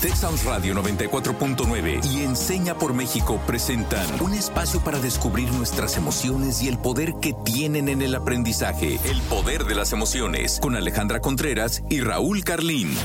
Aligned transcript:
Texas 0.00 0.44
Radio 0.44 0.74
94.9 0.76 2.06
y 2.06 2.22
Enseña 2.22 2.74
por 2.74 2.94
México 2.94 3.38
presentan 3.46 4.06
un 4.22 4.32
espacio 4.32 4.80
para 4.80 4.98
descubrir 4.98 5.52
nuestras 5.52 5.98
emociones 5.98 6.62
y 6.62 6.68
el 6.68 6.78
poder 6.78 7.16
que 7.20 7.34
tienen 7.44 7.90
en 7.90 8.00
el 8.00 8.14
aprendizaje. 8.14 8.98
El 9.04 9.20
poder 9.22 9.64
de 9.64 9.74
las 9.74 9.92
emociones 9.92 10.58
con 10.62 10.74
Alejandra 10.74 11.20
Contreras 11.20 11.82
y 11.90 12.00
Raúl 12.00 12.44
Carlín. 12.44 12.96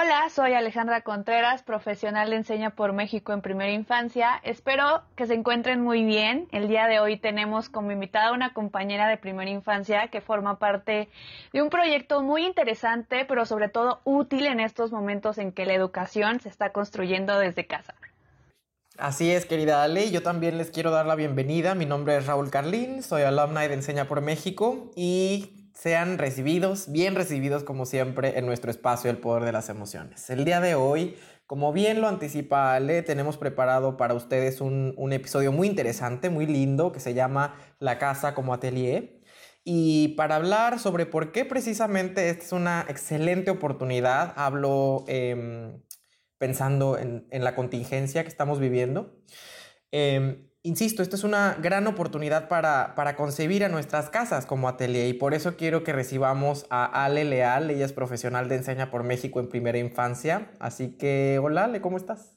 Hola, 0.00 0.30
soy 0.30 0.52
Alejandra 0.52 1.00
Contreras, 1.00 1.64
profesional 1.64 2.30
de 2.30 2.36
Enseña 2.36 2.70
por 2.70 2.92
México 2.92 3.32
en 3.32 3.40
primera 3.40 3.72
infancia. 3.72 4.40
Espero 4.44 5.02
que 5.16 5.26
se 5.26 5.34
encuentren 5.34 5.80
muy 5.80 6.04
bien. 6.04 6.46
El 6.52 6.68
día 6.68 6.86
de 6.86 7.00
hoy 7.00 7.16
tenemos 7.16 7.68
como 7.68 7.90
invitada 7.90 8.30
una 8.30 8.52
compañera 8.54 9.08
de 9.08 9.16
primera 9.16 9.50
infancia 9.50 10.06
que 10.06 10.20
forma 10.20 10.60
parte 10.60 11.08
de 11.52 11.62
un 11.62 11.68
proyecto 11.68 12.22
muy 12.22 12.46
interesante, 12.46 13.24
pero 13.24 13.44
sobre 13.44 13.68
todo 13.68 14.00
útil 14.04 14.46
en 14.46 14.60
estos 14.60 14.92
momentos 14.92 15.36
en 15.36 15.50
que 15.50 15.66
la 15.66 15.74
educación 15.74 16.38
se 16.38 16.48
está 16.48 16.70
construyendo 16.70 17.36
desde 17.36 17.66
casa. 17.66 17.96
Así 18.98 19.32
es, 19.32 19.46
querida 19.46 19.82
Ale, 19.82 20.12
yo 20.12 20.22
también 20.22 20.58
les 20.58 20.70
quiero 20.70 20.92
dar 20.92 21.06
la 21.06 21.16
bienvenida. 21.16 21.74
Mi 21.74 21.86
nombre 21.86 22.16
es 22.16 22.26
Raúl 22.28 22.52
Carlín, 22.52 23.02
soy 23.02 23.22
alumna 23.22 23.62
de 23.62 23.74
Enseña 23.74 24.04
por 24.04 24.20
México 24.20 24.92
y 24.94 25.57
sean 25.78 26.18
recibidos, 26.18 26.90
bien 26.90 27.14
recibidos 27.14 27.62
como 27.62 27.86
siempre 27.86 28.36
en 28.36 28.46
nuestro 28.46 28.68
espacio 28.68 29.10
El 29.10 29.18
Poder 29.18 29.44
de 29.44 29.52
las 29.52 29.68
Emociones. 29.68 30.28
El 30.28 30.44
día 30.44 30.60
de 30.60 30.74
hoy, 30.74 31.16
como 31.46 31.72
bien 31.72 32.00
lo 32.00 32.08
anticipa 32.08 32.74
Ale, 32.74 33.02
tenemos 33.02 33.36
preparado 33.36 33.96
para 33.96 34.14
ustedes 34.14 34.60
un, 34.60 35.12
episodio 35.12 35.52
muy 35.52 35.68
interesante, 35.68 36.30
muy 36.30 36.46
lindo, 36.46 36.90
que 36.90 36.98
se 36.98 37.14
llama 37.14 37.54
La 37.78 37.96
casa 37.98 38.34
como 38.34 38.52
atelier. 38.52 39.20
Y 39.62 40.08
para 40.16 40.34
hablar 40.34 40.80
sobre 40.80 41.06
por 41.06 41.30
qué 41.30 41.44
precisamente 41.44 42.28
esta 42.28 42.44
es 42.44 42.52
una 42.52 42.84
excelente 42.88 43.52
oportunidad, 43.52 44.32
hablo 44.34 45.04
em, 45.06 45.80
pensando 46.38 46.98
en, 46.98 47.24
la 47.30 47.54
contingencia 47.54 48.24
que 48.24 48.28
estamos 48.28 48.58
viviendo. 48.58 49.22
Em, 49.92 50.47
Insisto, 50.64 51.02
esta 51.02 51.14
es 51.14 51.22
una 51.22 51.54
gran 51.54 51.86
oportunidad 51.86 52.48
para, 52.48 53.14
concebir 53.16 53.62
a 53.64 53.68
nuestras 53.68 54.10
casas 54.10 54.44
como 54.44 54.68
atelier 54.68 55.06
y 55.06 55.12
por 55.12 55.32
eso 55.32 55.56
quiero 55.56 55.84
que 55.84 55.92
recibamos 55.92 56.66
a 56.68 57.04
Ale 57.04 57.24
Leal, 57.24 57.70
ella 57.70 57.84
es 57.84 57.92
profesional 57.92 58.48
de 58.48 58.56
Enseña 58.56 58.90
por 58.90 59.04
México 59.04 59.38
en 59.38 59.48
primera 59.48 59.78
infancia. 59.78 60.50
Así 60.58 60.96
que, 60.98 61.38
hola 61.40 61.64
Ale, 61.64 61.80
¿cómo 61.80 61.96
estás? 61.96 62.36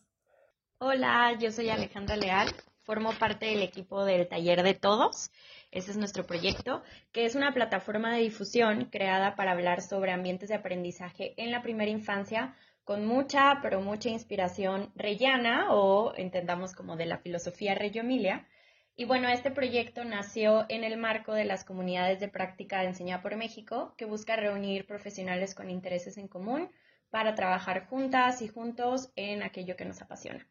Hola, 0.78 1.36
yo 1.40 1.52
soy 1.52 1.70
Alejandra 1.72 2.16
Leal, 2.16 2.56
formo 2.84 3.12
parte 3.18 3.48
del 3.48 3.64
equipo 3.64 4.06
del 4.06 4.28
Taller 4.28 4.62
de 4.62 4.76
Todos. 4.76 5.32
Ese 5.72 5.90
es 5.90 5.98
nuestro 5.98 6.28
proyecto, 6.28 6.84
que 7.12 7.26
es 7.26 7.34
una 7.34 7.54
plataforma 7.54 8.14
de 8.14 8.22
difusión 8.22 8.86
creada 8.92 9.36
para 9.36 9.52
hablar 9.52 9.82
sobre 9.82 10.12
ambientes 10.12 10.50
de 10.50 10.56
aprendizaje 10.56 11.34
en 11.38 11.50
la 11.50 11.64
primera 11.64 11.90
infancia 11.90 12.56
con 12.84 13.06
mucha, 13.06 13.60
pero 13.62 13.82
mucha 13.82 14.10
inspiración 14.10 14.92
reyana 14.96 15.74
o 15.74 16.14
entendamos 16.16 16.74
como 16.74 16.96
de 16.96 17.06
la 17.06 17.18
filosofía 17.18 17.76
Reggio 17.76 18.02
Emilia. 18.02 18.48
Y 18.96 19.06
bueno, 19.06 19.30
este 19.30 19.52
proyecto 19.52 20.04
nació 20.04 20.66
en 20.70 20.84
el 20.84 20.98
marco 20.98 21.34
de 21.34 21.46
las 21.46 21.64
comunidades 21.64 22.20
de 22.20 22.28
práctica 22.28 22.82
de 22.82 22.88
Enseñar 22.88 23.22
por 23.22 23.36
México, 23.36 23.94
que 23.98 24.06
busca 24.06 24.36
reunir 24.36 24.86
profesionales 24.86 25.56
con 25.56 25.70
intereses 25.70 26.18
en 26.18 26.28
común 26.28 26.70
para 27.10 27.36
trabajar 27.36 27.88
juntas 27.88 28.42
y 28.42 28.48
juntos 28.48 29.12
en 29.16 29.44
aquello 29.44 29.76
que 29.76 29.86
nos 29.86 30.02
apasiona. 30.02 30.48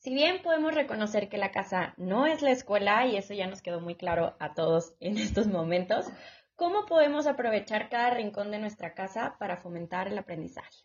Si 0.00 0.14
bien 0.14 0.40
podemos 0.42 0.74
reconocer 0.74 1.28
que 1.28 1.36
la 1.36 1.50
casa 1.52 1.92
no 1.98 2.26
es 2.26 2.40
la 2.40 2.50
escuela, 2.50 3.06
y 3.06 3.16
eso 3.16 3.34
ya 3.34 3.46
nos 3.46 3.60
quedó 3.60 3.80
muy 3.80 3.96
claro 3.96 4.34
a 4.40 4.54
todos 4.54 4.94
en 4.98 5.18
estos 5.18 5.46
momentos, 5.46 6.06
¿Cómo 6.60 6.84
podemos 6.84 7.26
aprovechar 7.26 7.88
cada 7.88 8.10
rincón 8.10 8.50
de 8.50 8.58
nuestra 8.58 8.92
casa 8.92 9.34
para 9.38 9.56
fomentar 9.56 10.08
el 10.08 10.18
aprendizaje? 10.18 10.84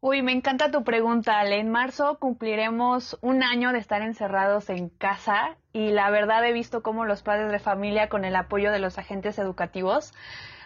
Uy, 0.00 0.20
me 0.20 0.32
encanta 0.32 0.70
tu 0.70 0.84
pregunta, 0.84 1.38
Ale. 1.38 1.60
En 1.60 1.70
marzo 1.70 2.18
cumpliremos 2.18 3.16
un 3.22 3.42
año 3.42 3.72
de 3.72 3.78
estar 3.78 4.02
encerrados 4.02 4.68
en 4.68 4.90
casa 4.90 5.56
y 5.72 5.92
la 5.92 6.10
verdad 6.10 6.44
he 6.46 6.52
visto 6.52 6.82
cómo 6.82 7.06
los 7.06 7.22
padres 7.22 7.50
de 7.50 7.58
familia, 7.58 8.10
con 8.10 8.26
el 8.26 8.36
apoyo 8.36 8.70
de 8.70 8.80
los 8.80 8.98
agentes 8.98 9.38
educativos, 9.38 10.12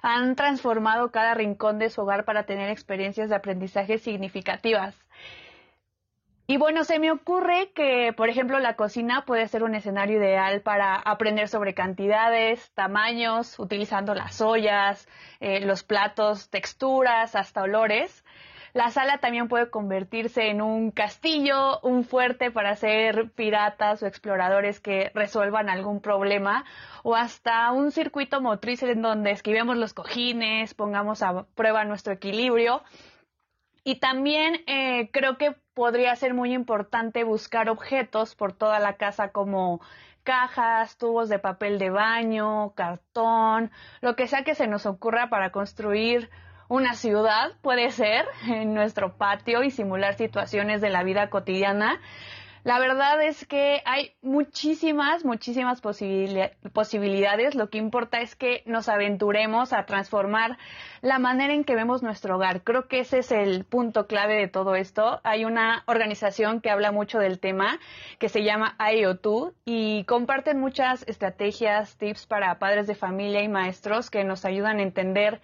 han 0.02 0.34
transformado 0.34 1.12
cada 1.12 1.34
rincón 1.34 1.78
de 1.78 1.88
su 1.88 2.00
hogar 2.00 2.24
para 2.24 2.42
tener 2.42 2.68
experiencias 2.68 3.28
de 3.28 3.36
aprendizaje 3.36 3.98
significativas. 3.98 4.96
Y 6.50 6.56
bueno, 6.56 6.84
se 6.84 6.98
me 6.98 7.10
ocurre 7.10 7.72
que, 7.74 8.14
por 8.16 8.30
ejemplo, 8.30 8.58
la 8.58 8.74
cocina 8.74 9.26
puede 9.26 9.46
ser 9.48 9.64
un 9.64 9.74
escenario 9.74 10.16
ideal 10.16 10.62
para 10.62 10.94
aprender 10.94 11.46
sobre 11.46 11.74
cantidades, 11.74 12.70
tamaños, 12.70 13.58
utilizando 13.58 14.14
las 14.14 14.40
ollas, 14.40 15.06
eh, 15.40 15.60
los 15.60 15.82
platos, 15.84 16.48
texturas, 16.48 17.36
hasta 17.36 17.60
olores. 17.60 18.24
La 18.72 18.88
sala 18.88 19.18
también 19.18 19.48
puede 19.48 19.68
convertirse 19.68 20.48
en 20.48 20.62
un 20.62 20.90
castillo, 20.90 21.80
un 21.82 22.02
fuerte 22.02 22.50
para 22.50 22.70
hacer 22.70 23.30
piratas 23.32 24.02
o 24.02 24.06
exploradores 24.06 24.80
que 24.80 25.10
resuelvan 25.14 25.68
algún 25.68 26.00
problema, 26.00 26.64
o 27.02 27.14
hasta 27.14 27.70
un 27.72 27.92
circuito 27.92 28.40
motriz 28.40 28.82
en 28.84 29.02
donde 29.02 29.32
esquivemos 29.32 29.76
los 29.76 29.92
cojines, 29.92 30.72
pongamos 30.72 31.22
a 31.22 31.44
prueba 31.54 31.84
nuestro 31.84 32.14
equilibrio. 32.14 32.82
Y 33.84 34.00
también 34.00 34.62
eh, 34.66 35.10
creo 35.12 35.38
que 35.38 35.54
podría 35.74 36.14
ser 36.16 36.34
muy 36.34 36.52
importante 36.52 37.24
buscar 37.24 37.68
objetos 37.70 38.34
por 38.34 38.52
toda 38.52 38.78
la 38.80 38.94
casa 38.94 39.30
como 39.30 39.80
cajas, 40.24 40.98
tubos 40.98 41.28
de 41.28 41.38
papel 41.38 41.78
de 41.78 41.88
baño, 41.88 42.74
cartón, 42.74 43.70
lo 44.02 44.14
que 44.14 44.26
sea 44.26 44.44
que 44.44 44.54
se 44.54 44.66
nos 44.66 44.84
ocurra 44.84 45.30
para 45.30 45.52
construir 45.52 46.28
una 46.68 46.94
ciudad, 46.94 47.52
puede 47.62 47.90
ser, 47.90 48.26
en 48.46 48.74
nuestro 48.74 49.16
patio 49.16 49.62
y 49.62 49.70
simular 49.70 50.14
situaciones 50.14 50.80
de 50.80 50.90
la 50.90 51.02
vida 51.02 51.30
cotidiana. 51.30 51.98
La 52.68 52.78
verdad 52.78 53.22
es 53.22 53.46
que 53.46 53.80
hay 53.86 54.12
muchísimas, 54.20 55.24
muchísimas 55.24 55.80
posibilidades. 55.80 57.54
Lo 57.54 57.70
que 57.70 57.78
importa 57.78 58.20
es 58.20 58.36
que 58.36 58.62
nos 58.66 58.90
aventuremos 58.90 59.72
a 59.72 59.86
transformar 59.86 60.58
la 61.00 61.18
manera 61.18 61.54
en 61.54 61.64
que 61.64 61.74
vemos 61.74 62.02
nuestro 62.02 62.36
hogar. 62.36 62.60
Creo 62.64 62.86
que 62.86 63.00
ese 63.00 63.20
es 63.20 63.32
el 63.32 63.64
punto 63.64 64.06
clave 64.06 64.34
de 64.34 64.48
todo 64.48 64.74
esto. 64.74 65.18
Hay 65.24 65.46
una 65.46 65.82
organización 65.86 66.60
que 66.60 66.68
habla 66.68 66.92
mucho 66.92 67.18
del 67.18 67.40
tema 67.40 67.78
que 68.18 68.28
se 68.28 68.44
llama 68.44 68.76
IO2 68.78 69.54
y 69.64 70.04
comparten 70.04 70.60
muchas 70.60 71.08
estrategias, 71.08 71.96
tips 71.96 72.26
para 72.26 72.58
padres 72.58 72.86
de 72.86 72.94
familia 72.94 73.42
y 73.42 73.48
maestros 73.48 74.10
que 74.10 74.24
nos 74.24 74.44
ayudan 74.44 74.78
a 74.78 74.82
entender 74.82 75.40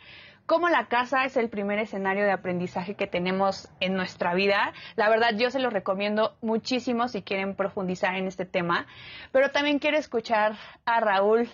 cómo 0.47 0.69
la 0.69 0.87
casa 0.87 1.25
es 1.25 1.37
el 1.37 1.49
primer 1.49 1.78
escenario 1.78 2.25
de 2.25 2.32
aprendizaje 2.32 2.94
que 2.94 3.06
tenemos 3.06 3.69
en 3.81 3.94
nuestra 3.94 4.34
vida. 4.34 4.72
La 4.97 5.09
verdad, 5.09 5.34
yo 5.37 5.50
se 5.50 5.59
lo 5.59 5.71
recomiendo 5.71 6.37
muchísimo 6.41 7.09
si 7.09 7.22
quieren 7.22 7.55
profundizar 7.55 8.15
en 8.16 8.27
este 8.27 8.44
tema, 8.44 8.87
pero 9.33 9.50
también 9.50 9.78
quiero 9.78 9.97
escuchar 9.97 10.56
a 10.84 11.00
Raúl 11.00 11.49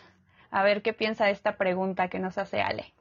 a 0.50 0.62
ver 0.62 0.82
qué 0.82 0.92
piensa 0.92 1.26
de 1.26 1.32
esta 1.32 1.56
pregunta 1.56 2.08
que 2.08 2.18
nos 2.18 2.38
hace 2.38 2.60
Ale. 2.60 2.92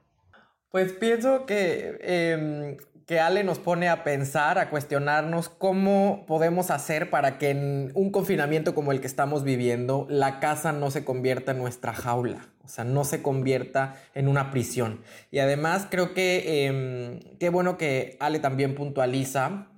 Pues 0.70 0.92
pienso 0.92 1.46
que 1.46 1.98
em, 2.00 2.76
que 3.10 3.18
Ale 3.18 3.42
nos 3.42 3.58
pone 3.58 3.88
a 3.88 4.04
pensar, 4.04 4.60
a 4.60 4.70
cuestionarnos 4.70 5.48
cómo 5.48 6.24
podemos 6.28 6.70
hacer 6.70 7.10
para 7.10 7.38
que 7.38 7.50
en 7.50 7.90
un 7.94 8.12
confinamiento 8.12 8.72
como 8.72 8.92
el 8.92 9.00
que 9.00 9.08
estamos 9.08 9.42
viviendo, 9.42 10.06
la 10.08 10.38
casa 10.38 10.70
no 10.70 10.92
se 10.92 11.04
convierta 11.04 11.50
en 11.50 11.58
nuestra 11.58 11.92
jaula, 11.92 12.46
o 12.62 12.68
sea, 12.68 12.84
no 12.84 13.02
se 13.02 13.20
convierta 13.20 13.96
en 14.14 14.28
una 14.28 14.52
prisión. 14.52 15.02
Y 15.32 15.40
además 15.40 15.88
creo 15.90 16.14
que 16.14 16.66
em, 16.66 17.18
qué 17.40 17.48
bueno 17.48 17.76
que 17.76 18.16
Ale 18.20 18.38
también 18.38 18.76
puntualiza 18.76 19.72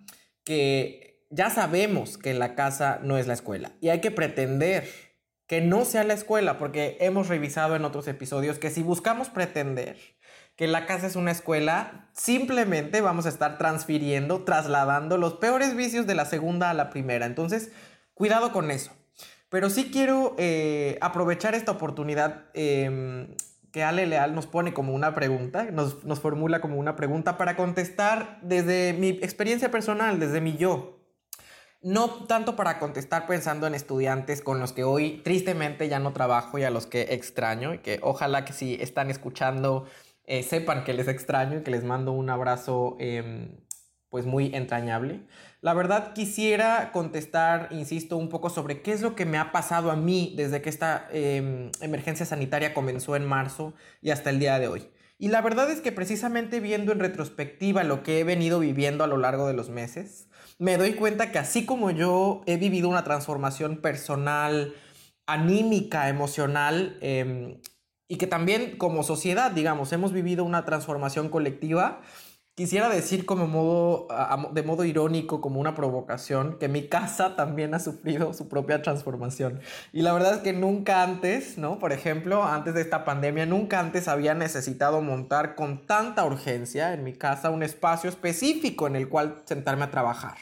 que 0.45 1.25
ya 1.31 1.49
sabemos 1.49 2.19
que 2.19 2.35
la 2.35 2.55
casa 2.55 3.01
no 3.03 3.17
es 3.17 3.29
la 3.29 3.33
escuela 3.33 3.73
y 3.81 3.89
hay 3.89 4.03
que 4.03 4.11
pretender 4.11 4.85
que 5.47 5.61
no 5.61 5.85
sea 5.85 6.05
la 6.05 6.15
escuela, 6.15 6.59
porque 6.59 6.97
hemos 7.01 7.29
revisado 7.29 7.77
en 7.77 7.85
otros 7.85 8.09
episodios 8.09 8.59
que 8.59 8.71
si 8.71 8.83
buscamos 8.83 9.29
pretender, 9.29 9.99
que 10.57 10.67
la 10.67 10.87
casa 10.87 11.07
es 11.07 11.17
una 11.17 11.31
escuela, 11.31 12.09
simplemente 12.13 13.01
vamos 13.01 13.27
a 13.27 13.31
estar 13.31 13.59
transfiriendo, 13.59 14.45
trasladando 14.45 15.17
los 15.17 15.35
peores 15.35 15.75
vicios 15.75 16.07
de 16.07 16.15
la 16.15 16.25
segunda 16.25 16.71
a 16.71 16.75
la 16.75 16.91
primera. 16.91 17.27
Entonces, 17.27 17.73
cuidado 18.15 18.53
con 18.53 18.71
eso. 18.71 18.93
Pero 19.49 19.71
sí 19.71 19.91
quiero 19.93 20.35
eh, 20.39 20.99
aprovechar 21.01 21.55
esta 21.55 21.73
oportunidad 21.73 22.47
em, 22.55 23.35
que 23.71 23.83
Ale 23.83 24.07
Leal 24.07 24.35
nos 24.35 24.47
pone 24.47 24.73
como 24.73 24.95
una 24.95 25.15
pregunta, 25.15 25.65
nos, 25.65 26.05
nos 26.05 26.21
formula 26.21 26.61
como 26.61 26.77
una 26.79 26.97
pregunta 26.97 27.37
para 27.37 27.57
contestar 27.57 28.39
desde 28.43 28.95
mi 28.95 29.09
experiencia 29.09 29.71
personal, 29.71 30.21
desde 30.21 30.41
mi 30.41 30.57
yo. 30.57 31.01
No 31.83 32.27
tanto 32.27 32.55
para 32.55 32.79
contestar 32.79 33.27
pensando 33.27 33.67
en 33.67 33.75
estudiantes 33.75 34.41
con 34.41 34.61
los 34.61 34.73
que 34.73 34.85
hoy 34.85 35.21
tristemente 35.25 35.89
ya 35.89 35.99
no 35.99 36.13
trabajo 36.13 36.59
y 36.59 36.65
a 36.65 36.71
los 36.71 36.87
que 36.87 37.09
extraño 37.11 37.75
y 37.75 37.79
que 37.79 37.99
ojalá 38.03 38.45
que 38.45 38.53
si 38.53 38.75
están 38.81 39.11
escuchando 39.11 39.87
eh, 40.25 40.43
sepan 40.43 40.85
que 40.85 40.95
les 40.95 41.09
extraño 41.09 41.59
y 41.59 41.63
que 41.63 41.71
les 41.71 41.85
mando 41.85 42.13
un 42.13 42.31
abrazo 42.31 42.97
em, 43.01 43.57
pues 44.09 44.27
muy 44.27 44.55
entrañable. 44.55 45.27
La 45.63 45.75
verdad 45.75 46.13
quisiera 46.13 46.91
contestar, 46.93 47.69
insisto, 47.71 48.17
un 48.17 48.29
poco 48.29 48.51
sobre 48.51 48.83
qué 48.83 48.93
es 48.93 49.01
lo 49.01 49.15
que 49.15 49.25
me 49.25 49.39
ha 49.39 49.53
pasado 49.53 49.91
a 49.91 49.97
mí 49.97 50.35
desde 50.37 50.61
que 50.61 50.69
esta 50.69 51.09
em, 51.13 51.71
emergencia 51.81 52.27
sanitaria 52.27 52.75
comenzó 52.75 53.17
en 53.17 53.25
marzo 53.25 53.75
y 54.01 54.11
hasta 54.11 54.31
el 54.31 54.39
día 54.39 54.59
de 54.59 54.69
hoy. 54.69 54.91
Y 55.19 55.29
la 55.29 55.41
verdad 55.41 55.71
es 55.71 55.81
que 55.81 55.93
precisamente 55.93 56.61
viendo 56.61 56.93
en 56.93 56.99
retrospectiva 56.99 57.85
lo 57.85 58.03
que 58.03 58.19
he 58.19 58.25
venido 58.25 58.59
viviendo 58.59 59.05
a 59.05 59.07
lo 59.07 59.17
largo 59.17 59.47
de 59.47 59.55
los 59.55 59.71
meses, 59.71 60.29
me 60.59 60.77
doy 60.77 60.95
cuenta 60.95 61.31
que 61.31 61.39
así 61.39 61.65
como 61.65 61.91
yo 61.91 62.43
he 62.47 62.57
vivido 62.57 62.89
una 62.89 63.05
transformación 63.05 63.77
personal, 63.77 64.75
anímica, 65.27 66.09
emocional, 66.09 66.99
em, 67.01 67.61
y 68.09 68.17
que 68.17 68.27
también 68.27 68.77
como 68.77 69.03
sociedad, 69.03 69.51
digamos, 69.51 69.93
hemos 69.93 70.13
vivido 70.13 70.45
una 70.45 70.65
transformación 70.65 71.29
colectiva, 71.29 72.01
Quisiera 72.55 72.91
decir 72.91 73.25
como 73.25 73.47
modo, 73.47 74.09
de 74.53 74.63
modo 74.63 74.85
irónico, 74.85 75.41
como 75.41 75.59
una 75.59 75.75
provocación, 75.75 76.59
que 76.59 76.69
mi 76.69 76.87
casa 76.87 77.35
también 77.35 77.73
ha 77.73 77.79
sufrido 77.79 78.35
su 78.35 78.47
propia 78.51 78.83
transformación. 78.83 79.61
Y 79.91 80.03
la 80.03 80.13
verdad 80.13 80.35
es 80.35 80.41
que 80.41 80.53
nunca 80.53 81.03
antes, 81.03 81.57
¿no? 81.57 81.79
Por 81.79 81.95
ejemplo, 81.95 82.45
antes 82.45 82.75
de 82.75 82.83
esta 82.83 83.07
pandemia, 83.07 83.47
nunca 83.47 83.81
antes 83.81 84.07
había 84.07 84.35
necesitado 84.35 85.01
montar 85.01 85.55
con 85.55 85.87
tanta 85.87 86.27
urgencia 86.27 86.93
en 86.93 87.05
mi 87.05 87.15
casa 87.15 87.49
un 87.49 87.63
espacio 87.63 88.11
específico 88.11 88.87
en 88.87 88.97
el 88.97 89.09
cual 89.09 89.41
sentarme 89.47 89.85
a 89.85 89.91
trabajar 89.91 90.37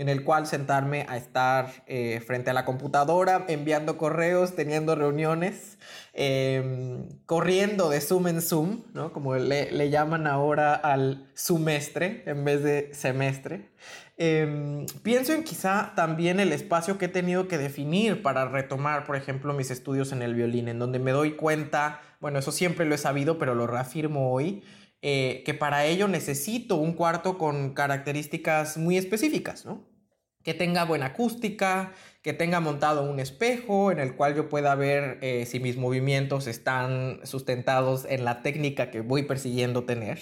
en 0.00 0.08
el 0.08 0.24
cual 0.24 0.46
sentarme 0.46 1.04
a 1.10 1.18
estar 1.18 1.84
eh, 1.86 2.22
frente 2.26 2.48
a 2.48 2.54
la 2.54 2.64
computadora, 2.64 3.44
enviando 3.48 3.98
correos, 3.98 4.56
teniendo 4.56 4.94
reuniones, 4.94 5.76
em, 6.14 7.06
corriendo 7.26 7.90
de 7.90 8.00
Zoom 8.00 8.28
en 8.28 8.40
Zoom, 8.40 8.80
¿no? 8.94 9.12
como 9.12 9.36
le, 9.36 9.90
llaman 9.90 10.26
ahora 10.26 10.74
al 10.74 11.28
semestre 11.34 12.22
en 12.24 12.46
vez 12.46 12.62
de 12.62 12.94
semestre. 12.94 13.68
Em, 14.16 14.86
pienso 15.02 15.34
en 15.34 15.44
quizá 15.44 15.92
también 15.94 16.40
el 16.40 16.54
espacio 16.54 16.96
que 16.96 17.04
he 17.04 17.08
tenido 17.08 17.46
que 17.46 17.58
definir 17.58 18.22
para 18.22 18.48
retomar, 18.48 19.04
por 19.04 19.16
ejemplo, 19.16 19.52
mis 19.52 19.70
estudios 19.70 20.12
en 20.12 20.22
el 20.22 20.34
violín, 20.34 20.68
en 20.68 20.78
donde 20.78 20.98
me 20.98 21.10
doy 21.10 21.32
cuenta, 21.32 22.00
bueno, 22.20 22.38
eso 22.38 22.52
siempre 22.52 22.86
lo 22.86 22.94
he 22.94 22.98
sabido, 22.98 23.38
pero 23.38 23.54
lo 23.54 23.66
reafirmo 23.66 24.32
hoy, 24.32 24.62
eh, 25.02 25.42
que 25.44 25.52
para 25.52 25.84
ello 25.84 26.08
necesito 26.08 26.76
un 26.76 26.94
cuarto 26.94 27.36
con 27.36 27.74
características 27.74 28.78
muy 28.78 28.96
específicas, 28.96 29.66
¿no? 29.66 29.89
Que 30.42 30.54
tenga 30.54 30.84
buena 30.84 31.06
acústica, 31.06 31.92
que 32.22 32.32
tenga 32.32 32.60
montado 32.60 33.02
un 33.02 33.20
espejo 33.20 33.92
en 33.92 33.98
el 33.98 34.14
cual 34.14 34.34
yo 34.34 34.48
pueda 34.48 34.74
ver 34.74 35.18
eh, 35.22 35.46
si 35.46 35.60
mis 35.60 35.76
movimientos 35.76 36.46
están 36.46 37.20
sustentados 37.24 38.06
en 38.08 38.24
la 38.24 38.42
técnica 38.42 38.90
que 38.90 39.00
voy 39.00 39.22
persiguiendo 39.24 39.84
tener. 39.84 40.18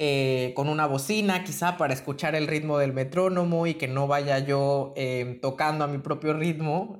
Eh, 0.00 0.52
con 0.54 0.68
una 0.68 0.86
bocina 0.86 1.42
quizá 1.42 1.76
para 1.76 1.92
escuchar 1.92 2.36
el 2.36 2.46
ritmo 2.46 2.78
del 2.78 2.92
metrónomo 2.92 3.66
y 3.66 3.74
que 3.74 3.88
no 3.88 4.06
vaya 4.06 4.38
yo 4.38 4.92
em, 4.96 5.40
tocando 5.40 5.84
a 5.84 5.88
mi 5.88 5.98
propio 5.98 6.34
ritmo. 6.34 6.98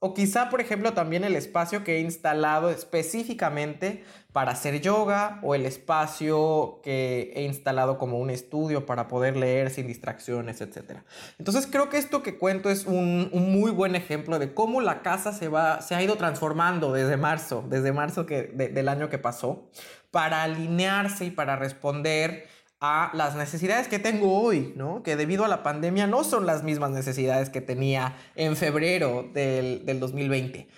O 0.00 0.14
quizá, 0.14 0.48
por 0.48 0.60
ejemplo, 0.60 0.92
también 0.92 1.24
el 1.24 1.34
espacio 1.34 1.82
que 1.82 1.96
he 1.96 2.00
instalado 2.00 2.70
específicamente 2.70 4.04
para 4.32 4.52
hacer 4.52 4.80
yoga 4.80 5.40
o 5.42 5.56
el 5.56 5.66
espacio 5.66 6.80
que 6.84 7.32
he 7.34 7.42
instalado 7.42 7.98
como 7.98 8.20
un 8.20 8.30
estudio 8.30 8.86
para 8.86 9.08
poder 9.08 9.36
leer 9.36 9.70
sin 9.70 9.88
distracciones, 9.88 10.60
etc. 10.60 11.00
Entonces 11.40 11.66
creo 11.66 11.88
que 11.88 11.98
esto 11.98 12.22
que 12.22 12.38
cuento 12.38 12.70
es 12.70 12.86
un, 12.86 13.30
muy 13.32 13.72
buen 13.72 13.96
ejemplo 13.96 14.38
de 14.38 14.54
cómo 14.54 14.80
la 14.80 15.02
casa 15.02 15.32
se, 15.32 15.48
va, 15.48 15.80
se 15.80 15.96
ha 15.96 16.02
ido 16.02 16.14
transformando 16.16 16.92
desde 16.92 17.16
marzo, 17.16 17.64
desde 17.68 17.92
marzo 17.92 18.22
del 18.22 18.88
año 18.88 19.08
que 19.08 19.18
pasó, 19.18 19.68
para 20.12 20.44
alinearse 20.44 21.24
y 21.24 21.30
para 21.32 21.56
responder 21.56 22.46
a 22.80 23.10
las 23.14 23.34
necesidades 23.34 23.88
que 23.88 23.98
tengo 23.98 24.40
hoy, 24.40 24.72
¿no? 24.76 25.02
Que 25.02 25.16
debido 25.16 25.44
a 25.44 25.48
la 25.48 25.62
pandemia 25.62 26.06
no 26.06 26.22
son 26.24 26.46
las 26.46 26.62
mismas 26.62 26.90
necesidades 26.90 27.50
que 27.50 27.60
tenía 27.60 28.16
en 28.36 28.56
febrero 28.56 29.28
del, 29.32 29.84
del 29.84 30.00
2020. 30.00 30.68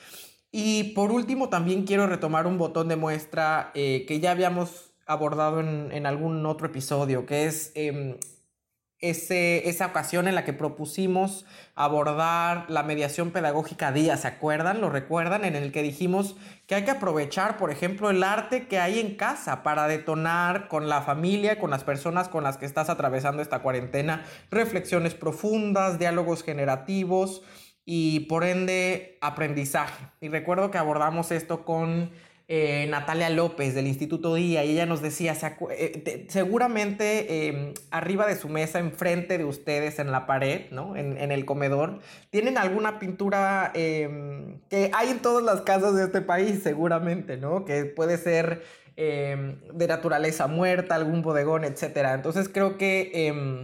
Y 0.52 0.94
por 0.94 1.12
último, 1.12 1.48
también 1.48 1.84
quiero 1.84 2.06
retomar 2.06 2.46
un 2.46 2.58
botón 2.58 2.88
de 2.88 2.96
muestra 2.96 3.70
eh, 3.74 4.04
que 4.08 4.18
ya 4.18 4.32
habíamos 4.32 4.92
abordado 5.06 5.60
en, 5.60 5.90
en, 5.92 6.06
algún 6.06 6.44
otro 6.46 6.66
episodio, 6.66 7.26
que 7.26 7.44
es 7.44 7.72
em, 7.74 8.16
ese, 9.00 9.68
esa 9.68 9.86
ocasión 9.86 10.28
en 10.28 10.34
la 10.34 10.44
que 10.44 10.52
propusimos 10.52 11.46
abordar 11.74 12.66
la 12.68 12.82
mediación 12.82 13.30
pedagógica 13.30 13.92
día, 13.92 14.16
¿se 14.16 14.28
acuerdan? 14.28 14.80
¿Lo 14.80 14.90
recuerdan? 14.90 15.44
En 15.44 15.56
el 15.56 15.72
que 15.72 15.82
dijimos 15.82 16.36
que 16.66 16.74
hay 16.74 16.84
que 16.84 16.90
aprovechar, 16.90 17.56
por 17.56 17.70
ejemplo, 17.70 18.10
el 18.10 18.22
arte 18.22 18.66
que 18.68 18.78
hay 18.78 18.98
en 18.98 19.16
casa 19.16 19.62
para 19.62 19.88
detonar 19.88 20.68
con 20.68 20.88
la 20.88 21.00
familia, 21.00 21.58
con 21.58 21.70
las 21.70 21.84
personas 21.84 22.28
con 22.28 22.44
las 22.44 22.58
que 22.58 22.66
estás 22.66 22.90
atravesando 22.90 23.40
esta 23.40 23.60
cuarentena, 23.60 24.24
reflexiones 24.50 25.14
profundas, 25.14 25.98
diálogos 25.98 26.42
generativos 26.42 27.42
y 27.86 28.20
por 28.20 28.44
ende 28.44 29.18
aprendizaje. 29.22 30.06
Y 30.20 30.28
recuerdo 30.28 30.70
que 30.70 30.78
abordamos 30.78 31.30
esto 31.30 31.64
con 31.64 32.10
eh, 32.52 32.88
Natalia 32.88 33.30
López 33.30 33.76
del 33.76 33.86
Instituto 33.86 34.34
Día 34.34 34.64
y 34.64 34.72
ella 34.72 34.84
nos 34.84 35.00
decía, 35.00 35.36
eh, 35.70 36.26
seguramente 36.28 37.46
em, 37.46 37.74
arriba 37.92 38.26
de 38.26 38.34
su 38.34 38.48
mesa, 38.48 38.80
enfrente 38.80 39.38
de 39.38 39.44
ustedes 39.44 40.00
en 40.00 40.10
la 40.10 40.26
pared, 40.26 40.62
¿no? 40.72 40.96
En, 40.96 41.30
el 41.30 41.44
comedor, 41.44 42.00
tienen 42.30 42.58
alguna 42.58 42.98
pintura 42.98 43.70
em, 43.72 44.58
que 44.68 44.90
hay 44.92 45.10
en 45.10 45.22
todas 45.22 45.44
las 45.44 45.60
casas 45.60 45.94
de 45.94 46.02
este 46.06 46.22
país, 46.22 46.60
seguramente, 46.64 47.36
¿no? 47.36 47.64
Que 47.64 47.84
puede 47.84 48.18
ser 48.18 48.64
em, 48.96 49.60
de 49.72 49.86
naturaleza 49.86 50.48
muerta, 50.48 50.96
algún 50.96 51.22
bodegón, 51.22 51.62
etc. 51.62 51.98
Entonces 52.14 52.48
creo 52.48 52.76
que 52.76 53.62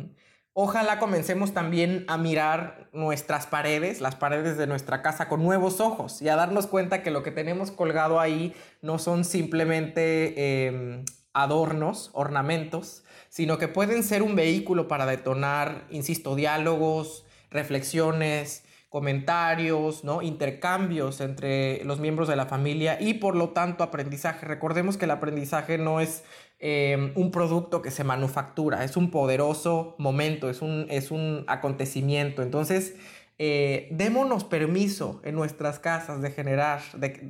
Ojalá 0.59 0.99
comencemos 0.99 1.53
también 1.53 2.07
a 2.09 2.17
mirar 2.17 2.89
nuestras 2.95 3.47
paredes, 3.47 4.01
las 4.01 4.15
paredes 4.15 4.57
de 4.57 4.67
nuestra 4.67 5.03
casa 5.03 5.29
con 5.29 5.43
nuevos 5.43 5.81
ojos 5.81 6.23
y 6.23 6.31
a 6.31 6.37
darnos 6.37 6.67
cuenta 6.67 7.03
que 7.03 7.11
lo 7.11 7.23
que 7.23 7.31
tenemos 7.31 7.71
colgado 7.71 8.19
ahí 8.19 8.55
no 8.81 8.99
son 8.99 9.27
simplemente 9.27 10.67
em, 10.67 11.05
adornos, 11.35 12.09
ornamentos, 12.15 13.05
sino 13.29 13.59
que 13.59 13.69
pueden 13.69 14.03
ser 14.03 14.23
un 14.23 14.35
vehículo 14.35 14.89
para 14.89 15.05
detonar, 15.05 15.85
insisto, 15.91 16.35
diálogos, 16.35 17.27
reflexiones, 17.51 18.65
comentarios, 18.89 20.05
¿no? 20.05 20.23
intercambios 20.23 21.21
entre 21.21 21.85
los 21.85 22.01
miembros 22.01 22.29
de 22.29 22.37
la 22.37 22.47
familia 22.47 22.99
y 23.01 23.15
por 23.15 23.37
lo 23.37 23.51
tanto 23.51 23.85
aprendizaje. 23.85 24.47
Recordemos 24.47 24.97
que 24.97 25.05
el 25.05 25.11
aprendizaje 25.11 25.77
no 25.77 26.01
es 26.01 26.23
Em, 26.59 27.13
un 27.17 27.31
producto 27.31 27.83
que 27.83 27.91
se 27.91 28.03
manufactura, 28.03 28.83
es 28.83 28.97
un 28.97 29.11
poderoso 29.11 29.95
momento, 29.99 30.49
es 30.49 30.63
un, 30.63 30.87
es 30.89 31.11
un 31.11 31.45
acontecimiento. 31.49 32.43
Entonces, 32.43 32.97
eh, 33.39 33.89
démonos 33.91 34.45
permiso 34.45 35.21
en 35.25 35.35
nuestras 35.35 35.79
casas 35.79 36.23
de 36.23 36.31
generar 36.31 36.81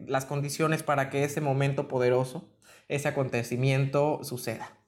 las 0.06 0.26
condiciones 0.26 0.84
para 0.84 1.10
que 1.10 1.24
ese 1.24 1.40
momento 1.40 1.88
poderoso, 1.88 2.48
ese 2.86 3.08
acontecimiento 3.08 4.22
suceda. 4.22 4.78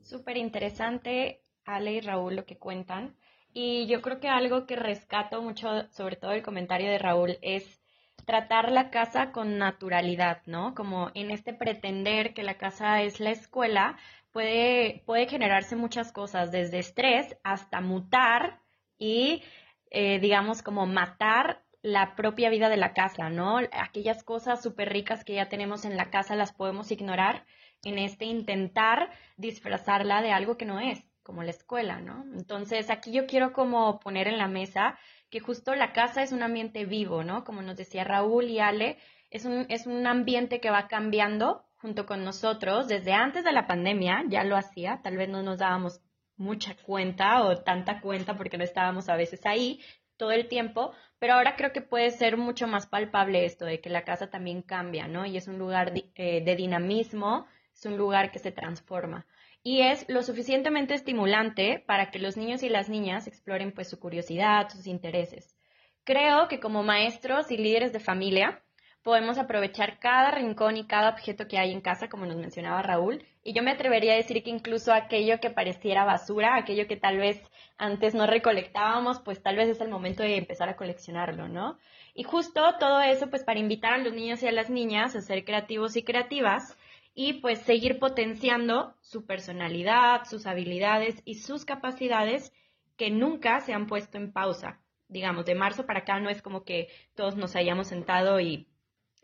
Súper 0.00 0.38
interesante, 0.38 1.44
Ale 1.66 1.92
y 1.92 2.00
Raúl, 2.00 2.36
lo 2.36 2.46
que 2.46 2.56
cuentan. 2.56 3.17
Y 3.52 3.86
yo 3.86 4.02
creo 4.02 4.20
que 4.20 4.28
algo 4.28 4.66
que 4.66 4.76
rescato 4.76 5.42
mucho, 5.42 5.88
sobre 5.90 6.16
todo 6.16 6.32
el 6.32 6.42
comentario 6.42 6.90
de 6.90 6.98
Raúl, 6.98 7.38
es 7.42 7.80
tratar 8.24 8.70
la 8.70 8.90
casa 8.90 9.32
con 9.32 9.58
naturalidad, 9.58 10.42
¿no? 10.46 10.74
Como 10.74 11.10
en 11.14 11.30
este 11.30 11.54
pretender 11.54 12.34
que 12.34 12.42
la 12.42 12.58
casa 12.58 13.02
es 13.02 13.20
la 13.20 13.30
escuela, 13.30 13.96
puede, 14.32 15.02
puede 15.06 15.26
generarse 15.28 15.76
muchas 15.76 16.12
cosas, 16.12 16.52
desde 16.52 16.78
estrés 16.78 17.36
hasta 17.42 17.80
mutar 17.80 18.60
y, 18.98 19.42
eh, 19.90 20.18
digamos, 20.20 20.62
como 20.62 20.86
matar 20.86 21.64
la 21.80 22.16
propia 22.16 22.50
vida 22.50 22.68
de 22.68 22.76
la 22.76 22.92
casa, 22.92 23.30
¿no? 23.30 23.58
Aquellas 23.72 24.22
cosas 24.24 24.62
súper 24.62 24.90
ricas 24.90 25.24
que 25.24 25.34
ya 25.34 25.48
tenemos 25.48 25.84
en 25.84 25.96
la 25.96 26.10
casa 26.10 26.36
las 26.36 26.52
podemos 26.52 26.90
ignorar 26.90 27.46
en 27.84 27.98
este 27.98 28.24
intentar 28.24 29.10
disfrazarla 29.36 30.20
de 30.20 30.32
algo 30.32 30.56
que 30.56 30.64
no 30.66 30.80
es, 30.80 31.07
como 31.28 31.42
la 31.42 31.50
escuela, 31.50 32.00
¿no? 32.00 32.24
Entonces, 32.34 32.88
aquí 32.88 33.12
yo 33.12 33.26
quiero 33.26 33.52
como 33.52 34.00
poner 34.00 34.28
en 34.28 34.38
la 34.38 34.48
mesa 34.48 34.98
que 35.28 35.40
justo 35.40 35.74
la 35.74 35.92
casa 35.92 36.22
es 36.22 36.32
un 36.32 36.42
ambiente 36.42 36.86
vivo, 36.86 37.22
¿no? 37.22 37.44
Como 37.44 37.60
nos 37.60 37.76
decía 37.76 38.02
Raúl 38.02 38.46
y 38.46 38.60
Ale, 38.60 38.96
es 39.28 39.44
un, 39.44 39.66
es 39.68 39.86
un 39.86 40.06
ambiente 40.06 40.58
que 40.58 40.70
va 40.70 40.88
cambiando 40.88 41.66
junto 41.76 42.06
con 42.06 42.24
nosotros. 42.24 42.88
Desde 42.88 43.12
antes 43.12 43.44
de 43.44 43.52
la 43.52 43.66
pandemia 43.66 44.24
ya 44.26 44.42
lo 44.42 44.56
hacía, 44.56 45.00
tal 45.02 45.18
vez 45.18 45.28
no 45.28 45.42
nos 45.42 45.58
dábamos 45.58 46.00
mucha 46.38 46.74
cuenta 46.76 47.42
o 47.42 47.58
tanta 47.58 48.00
cuenta 48.00 48.38
porque 48.38 48.56
no 48.56 48.64
estábamos 48.64 49.10
a 49.10 49.16
veces 49.16 49.44
ahí 49.44 49.82
todo 50.16 50.30
el 50.30 50.48
tiempo, 50.48 50.94
pero 51.18 51.34
ahora 51.34 51.56
creo 51.56 51.74
que 51.74 51.82
puede 51.82 52.10
ser 52.10 52.38
mucho 52.38 52.66
más 52.66 52.86
palpable 52.86 53.44
esto 53.44 53.66
de 53.66 53.82
que 53.82 53.90
la 53.90 54.04
casa 54.04 54.30
también 54.30 54.62
cambia, 54.62 55.08
¿no? 55.08 55.26
Y 55.26 55.36
es 55.36 55.46
un 55.46 55.58
lugar 55.58 55.92
eh, 55.94 56.42
de 56.42 56.56
dinamismo, 56.56 57.46
es 57.74 57.84
un 57.84 57.98
lugar 57.98 58.30
que 58.30 58.38
se 58.38 58.50
transforma 58.50 59.26
y 59.62 59.82
es 59.82 60.08
lo 60.08 60.22
suficientemente 60.22 60.94
estimulante 60.94 61.82
para 61.86 62.10
que 62.10 62.18
los 62.18 62.36
niños 62.36 62.62
y 62.62 62.68
las 62.68 62.88
niñas 62.88 63.26
exploren 63.26 63.72
pues 63.72 63.88
su 63.88 63.98
curiosidad, 63.98 64.68
sus 64.68 64.86
intereses. 64.86 65.56
Creo 66.04 66.48
que 66.48 66.60
como 66.60 66.82
maestros 66.82 67.50
y 67.50 67.58
líderes 67.58 67.92
de 67.92 68.00
familia 68.00 68.62
podemos 69.02 69.38
aprovechar 69.38 69.98
cada 69.98 70.30
rincón 70.30 70.76
y 70.76 70.86
cada 70.86 71.10
objeto 71.10 71.48
que 71.48 71.58
hay 71.58 71.72
en 71.72 71.80
casa, 71.80 72.08
como 72.08 72.26
nos 72.26 72.36
mencionaba 72.36 72.82
Raúl. 72.82 73.24
Y 73.42 73.52
yo 73.52 73.62
me 73.62 73.70
atrevería 73.70 74.12
a 74.12 74.16
decir 74.16 74.42
que 74.42 74.50
incluso 74.50 74.92
aquello 74.92 75.40
que 75.40 75.50
pareciera 75.50 76.04
basura, 76.04 76.56
aquello 76.56 76.86
que 76.86 76.96
tal 76.96 77.16
vez 77.16 77.42
antes 77.78 78.14
no 78.14 78.26
recolectábamos, 78.26 79.20
pues 79.20 79.42
tal 79.42 79.56
vez 79.56 79.68
es 79.68 79.80
el 79.80 79.88
momento 79.88 80.22
de 80.22 80.36
empezar 80.36 80.68
a 80.68 80.76
coleccionarlo, 80.76 81.48
¿no? 81.48 81.78
Y 82.14 82.24
justo 82.24 82.62
todo 82.78 83.00
eso, 83.00 83.30
pues 83.30 83.44
para 83.44 83.60
invitar 83.60 83.94
a 83.94 83.98
los 83.98 84.12
niños 84.12 84.42
y 84.42 84.48
a 84.48 84.52
las 84.52 84.68
niñas 84.68 85.14
a 85.16 85.20
ser 85.20 85.44
creativos 85.44 85.96
y 85.96 86.02
creativas 86.02 86.76
y 87.20 87.32
pues 87.32 87.58
seguir 87.62 87.98
potenciando 87.98 88.94
su 89.00 89.26
personalidad, 89.26 90.24
sus 90.24 90.46
habilidades 90.46 91.20
y 91.24 91.34
sus 91.34 91.64
capacidades 91.64 92.52
que 92.96 93.10
nunca 93.10 93.58
se 93.58 93.72
han 93.74 93.88
puesto 93.88 94.18
en 94.18 94.32
pausa. 94.32 94.78
Digamos, 95.08 95.44
de 95.44 95.56
marzo 95.56 95.84
para 95.84 96.00
acá 96.00 96.20
no 96.20 96.30
es 96.30 96.42
como 96.42 96.62
que 96.62 96.86
todos 97.16 97.34
nos 97.34 97.56
hayamos 97.56 97.88
sentado 97.88 98.38
y 98.38 98.68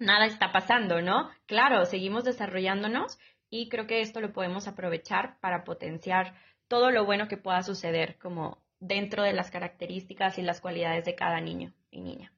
nada 0.00 0.26
está 0.26 0.50
pasando, 0.50 1.02
¿no? 1.02 1.30
Claro, 1.46 1.84
seguimos 1.86 2.24
desarrollándonos 2.24 3.16
y 3.48 3.68
creo 3.68 3.86
que 3.86 4.00
esto 4.00 4.20
lo 4.20 4.32
podemos 4.32 4.66
aprovechar 4.66 5.38
para 5.38 5.62
potenciar 5.62 6.34
todo 6.66 6.90
lo 6.90 7.04
bueno 7.04 7.28
que 7.28 7.36
pueda 7.36 7.62
suceder 7.62 8.18
como 8.18 8.58
dentro 8.80 9.22
de 9.22 9.34
las 9.34 9.52
características 9.52 10.36
y 10.36 10.42
las 10.42 10.60
cualidades 10.60 11.04
de 11.04 11.14
cada 11.14 11.40
niño 11.40 11.72
y 11.92 12.00
niña. 12.00 12.33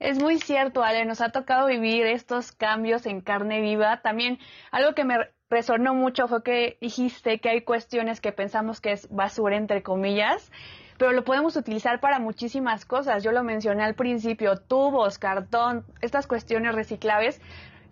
Es 0.00 0.18
muy 0.18 0.38
cierto, 0.38 0.82
Ale, 0.82 1.04
nos 1.04 1.20
ha 1.20 1.28
tocado 1.28 1.66
vivir 1.66 2.06
estos 2.06 2.52
cambios 2.52 3.04
en 3.04 3.20
carne 3.20 3.60
viva. 3.60 4.00
También 4.00 4.38
algo 4.70 4.94
que 4.94 5.04
me 5.04 5.28
resonó 5.50 5.94
mucho 5.94 6.26
fue 6.26 6.42
que 6.42 6.78
dijiste 6.80 7.38
que 7.38 7.50
hay 7.50 7.60
cuestiones 7.60 8.22
que 8.22 8.32
pensamos 8.32 8.80
que 8.80 8.92
es 8.92 9.10
basura, 9.10 9.58
entre 9.58 9.82
comillas, 9.82 10.50
pero 10.96 11.12
lo 11.12 11.22
podemos 11.22 11.54
utilizar 11.56 12.00
para 12.00 12.18
muchísimas 12.18 12.86
cosas. 12.86 13.22
Yo 13.22 13.30
lo 13.30 13.44
mencioné 13.44 13.84
al 13.84 13.94
principio, 13.94 14.56
tubos, 14.56 15.18
cartón, 15.18 15.84
estas 16.00 16.26
cuestiones 16.26 16.74
reciclables 16.74 17.38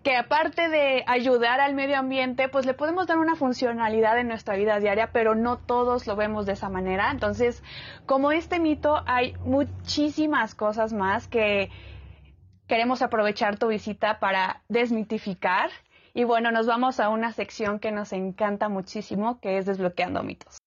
que 0.01 0.15
aparte 0.15 0.67
de 0.67 1.03
ayudar 1.05 1.59
al 1.59 1.75
medio 1.75 1.97
ambiente, 1.99 2.49
pues 2.49 2.65
le 2.65 2.73
podemos 2.73 3.05
dar 3.05 3.19
una 3.19 3.35
funcionalidad 3.35 4.17
en 4.17 4.29
nuestra 4.29 4.55
vida 4.55 4.79
diaria, 4.79 5.11
pero 5.11 5.35
no 5.35 5.57
todos 5.57 6.07
lo 6.07 6.15
vemos 6.15 6.47
de 6.47 6.53
esa 6.53 6.69
manera. 6.69 7.11
Entonces, 7.11 7.61
como 8.07 8.31
este 8.31 8.59
mito, 8.59 9.03
hay 9.05 9.35
muchísimas 9.45 10.55
cosas 10.55 10.91
más 10.93 11.27
que 11.27 11.69
queremos 12.69 13.01
aprovechar 13.01 13.57
tu 13.57 13.67
visita 13.67 14.19
para 14.19 14.61
desmitificar. 14.69 15.71
Y 16.13 16.23
bueno, 16.23 16.51
nos 16.51 16.67
vamos 16.67 16.99
a 16.99 17.09
una 17.09 17.33
sección 17.33 17.79
que 17.79 17.91
nos 17.91 18.13
encanta 18.13 18.69
muchísimo, 18.69 19.39
que 19.41 19.57
es 19.57 19.65
desbloqueando 19.65 20.23
mitos. 20.23 20.59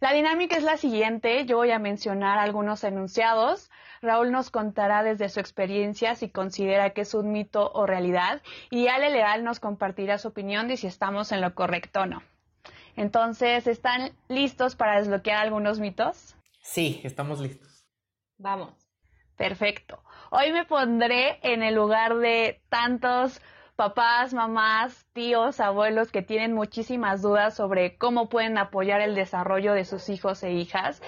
La 0.00 0.12
dinámica 0.12 0.56
es 0.56 0.62
la 0.62 0.76
siguiente. 0.76 1.46
Yo 1.46 1.56
voy 1.56 1.70
a 1.72 1.78
mencionar 1.78 2.38
algunos 2.38 2.82
enunciados. 2.84 3.70
Raúl 4.00 4.32
nos 4.32 4.50
contará 4.50 5.02
desde 5.02 5.28
su 5.28 5.40
experiencia 5.40 6.14
si 6.14 6.28
considera 6.28 6.90
que 6.90 7.02
es 7.02 7.14
un 7.14 7.32
mito 7.32 7.70
o 7.72 7.86
realidad. 7.86 8.40
Y 8.70 8.88
Ale 8.88 9.10
Leal 9.10 9.44
nos 9.44 9.60
compartirá 9.60 10.18
su 10.18 10.28
opinión 10.28 10.68
de 10.68 10.76
si 10.76 10.86
estamos 10.86 11.32
en 11.32 11.40
lo 11.40 11.54
correcto 11.54 12.02
o 12.02 12.06
no. 12.06 12.22
Entonces, 12.96 13.66
¿están 13.66 14.12
listos 14.28 14.76
para 14.76 14.98
desbloquear 14.98 15.38
algunos 15.38 15.80
mitos? 15.80 16.36
Sí, 16.62 17.00
estamos 17.04 17.40
listos. 17.40 17.86
Vamos. 18.38 18.72
Perfecto. 19.36 20.02
Hoy 20.30 20.52
me 20.52 20.64
pondré 20.64 21.38
en 21.42 21.62
el 21.62 21.74
lugar 21.74 22.16
de 22.16 22.62
tantos 22.68 23.42
papás, 23.76 24.32
mamás, 24.32 25.06
tíos, 25.12 25.58
abuelos 25.58 26.12
que 26.12 26.22
tienen 26.22 26.52
muchísimas 26.52 27.20
dudas 27.20 27.54
sobre 27.56 27.96
cómo 27.96 28.28
pueden 28.28 28.56
apoyar 28.56 29.00
el 29.00 29.14
desarrollo 29.14 29.72
de 29.72 29.84
sus 29.84 30.08
hijos 30.08 30.42
e 30.44 30.52
hijas, 30.52 31.02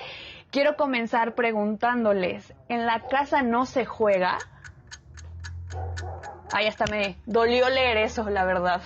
quiero 0.51 0.77
comenzar 0.77 1.35
preguntándoles, 1.35 2.53
¿en 2.69 2.87
la 2.87 3.07
casa 3.07 3.43
no 3.43 3.65
se 3.67 3.85
juega? 3.85 4.39
Ay, 6.53 6.67
hasta 6.67 6.87
me 6.87 7.17
dolió 7.27 7.69
leer 7.69 7.99
eso, 7.99 8.29
la 8.29 8.45
verdad. 8.45 8.83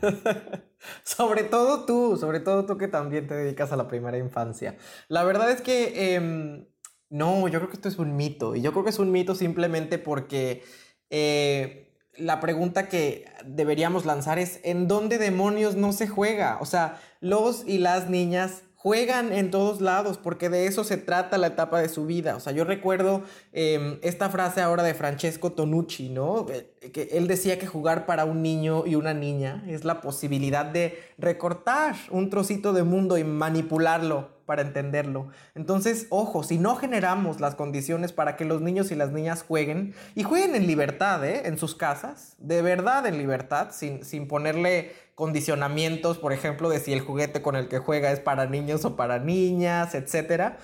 sobre 1.04 1.44
todo 1.44 1.84
tú, 1.84 2.16
sobre 2.16 2.40
todo 2.40 2.66
tú 2.66 2.78
que 2.78 2.88
también 2.88 3.26
te 3.26 3.34
dedicas 3.34 3.72
a 3.72 3.76
la 3.76 3.88
primera 3.88 4.18
infancia. 4.18 4.76
La 5.08 5.24
verdad 5.24 5.50
es 5.50 5.60
que 5.60 6.14
em, 6.14 6.66
no, 7.08 7.48
yo 7.48 7.58
creo 7.58 7.68
que 7.68 7.76
esto 7.76 7.88
es 7.88 7.98
un 7.98 8.16
mito. 8.16 8.54
Y 8.54 8.62
yo 8.62 8.72
creo 8.72 8.84
que 8.84 8.90
es 8.90 8.98
un 8.98 9.10
mito 9.10 9.34
simplemente 9.34 9.98
porque 9.98 10.62
eh, 11.10 11.92
la 12.16 12.40
pregunta 12.40 12.88
que 12.88 13.26
deberíamos 13.44 14.06
lanzar 14.06 14.38
es, 14.38 14.60
¿en 14.62 14.88
dónde 14.88 15.18
demonios 15.18 15.74
no 15.74 15.92
se 15.92 16.08
juega? 16.08 16.58
O 16.60 16.66
sea, 16.66 17.00
los 17.20 17.66
y 17.66 17.78
las 17.78 18.08
niñas 18.08 18.62
juegan 18.82 19.34
en 19.34 19.50
todos 19.50 19.82
lados, 19.82 20.16
porque 20.16 20.48
de 20.48 20.66
eso 20.66 20.84
se 20.84 20.96
trata 20.96 21.36
la 21.36 21.48
etapa 21.48 21.82
de 21.82 21.90
su 21.90 22.06
vida. 22.06 22.34
O 22.36 22.40
sea, 22.40 22.54
yo 22.54 22.64
recuerdo 22.64 23.24
em, 23.52 23.98
esta 24.00 24.30
frase 24.30 24.62
ahora 24.62 24.82
de 24.82 24.94
Francesco 24.94 25.52
Tonucci, 25.52 26.08
¿no? 26.08 26.46
Eh, 26.48 26.90
que 26.90 27.10
él 27.12 27.26
decía 27.26 27.58
que 27.58 27.66
jugar 27.66 28.06
para 28.06 28.24
un 28.24 28.40
niño 28.40 28.86
y 28.86 28.94
una 28.94 29.12
niña 29.12 29.62
es 29.68 29.84
la 29.84 30.00
posibilidad 30.00 30.64
de 30.64 30.98
recortar 31.18 31.94
un 32.10 32.30
trocito 32.30 32.72
de 32.72 32.82
mundo 32.82 33.18
y 33.18 33.24
manipularlo 33.24 34.40
para 34.46 34.62
entenderlo. 34.62 35.28
Entonces, 35.54 36.06
ojo, 36.08 36.42
si 36.42 36.56
no 36.56 36.74
generamos 36.74 37.38
las 37.38 37.56
condiciones 37.56 38.12
para 38.12 38.34
que 38.34 38.46
los 38.46 38.62
niños 38.62 38.90
y 38.90 38.94
las 38.94 39.12
niñas 39.12 39.44
jueguen, 39.46 39.94
y 40.14 40.22
jueguen 40.22 40.56
en 40.56 40.66
libertad, 40.66 41.22
¿eh? 41.24 41.42
En 41.44 41.58
sus 41.58 41.74
casas, 41.74 42.34
de 42.38 42.62
verdad 42.62 43.06
en 43.06 43.18
libertad, 43.18 43.68
sin, 43.72 44.04
sin 44.06 44.26
ponerle 44.26 44.90
condicionamientos, 45.20 46.18
por 46.18 46.32
ejemplo, 46.32 46.68
de 46.68 46.80
si 46.80 46.92
el 46.92 47.00
juguete 47.00 47.42
con 47.42 47.54
el 47.54 47.68
que 47.68 47.78
juega 47.78 48.10
es 48.10 48.18
para 48.18 48.46
niños 48.46 48.84
o 48.84 48.96
para 48.96 49.20
niñas, 49.20 49.94
etcétera 49.94 50.58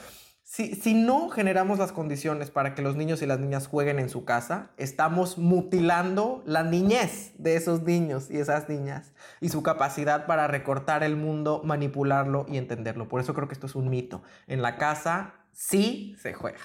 si, 0.47 0.95
no 0.95 1.29
generamos 1.29 1.81
las 1.81 1.91
condiciones 1.91 2.53
para 2.53 2.75
que 2.75 2.81
los 2.81 2.95
niños 2.95 3.21
y 3.21 3.27
las 3.27 3.41
niñas 3.41 3.67
jueguen 3.67 3.99
en 3.99 4.09
su 4.09 4.25
casa, 4.25 4.71
estamos 4.77 5.39
mutilando 5.39 6.45
la 6.47 6.63
niñez 6.63 7.33
de 7.37 7.57
esos 7.57 7.83
niños 7.83 8.31
y 8.31 8.39
esas 8.39 8.69
niñas 8.69 9.13
y 9.41 9.49
su 9.49 9.65
capacidad 9.65 10.25
para 10.27 10.47
recortar 10.47 11.03
el 11.03 11.17
mundo, 11.17 11.63
manipularlo 11.65 12.47
y 12.49 12.59
entenderlo. 12.59 13.09
Por 13.09 13.21
eso 13.21 13.35
creo 13.35 13.49
que 13.49 13.55
esto 13.55 13.67
es 13.67 13.75
un 13.75 13.91
mito. 13.91 14.23
En 14.47 14.63
la 14.63 14.77
casa 14.77 15.35
sí 15.51 16.15
se 16.23 16.33
juega. 16.33 16.61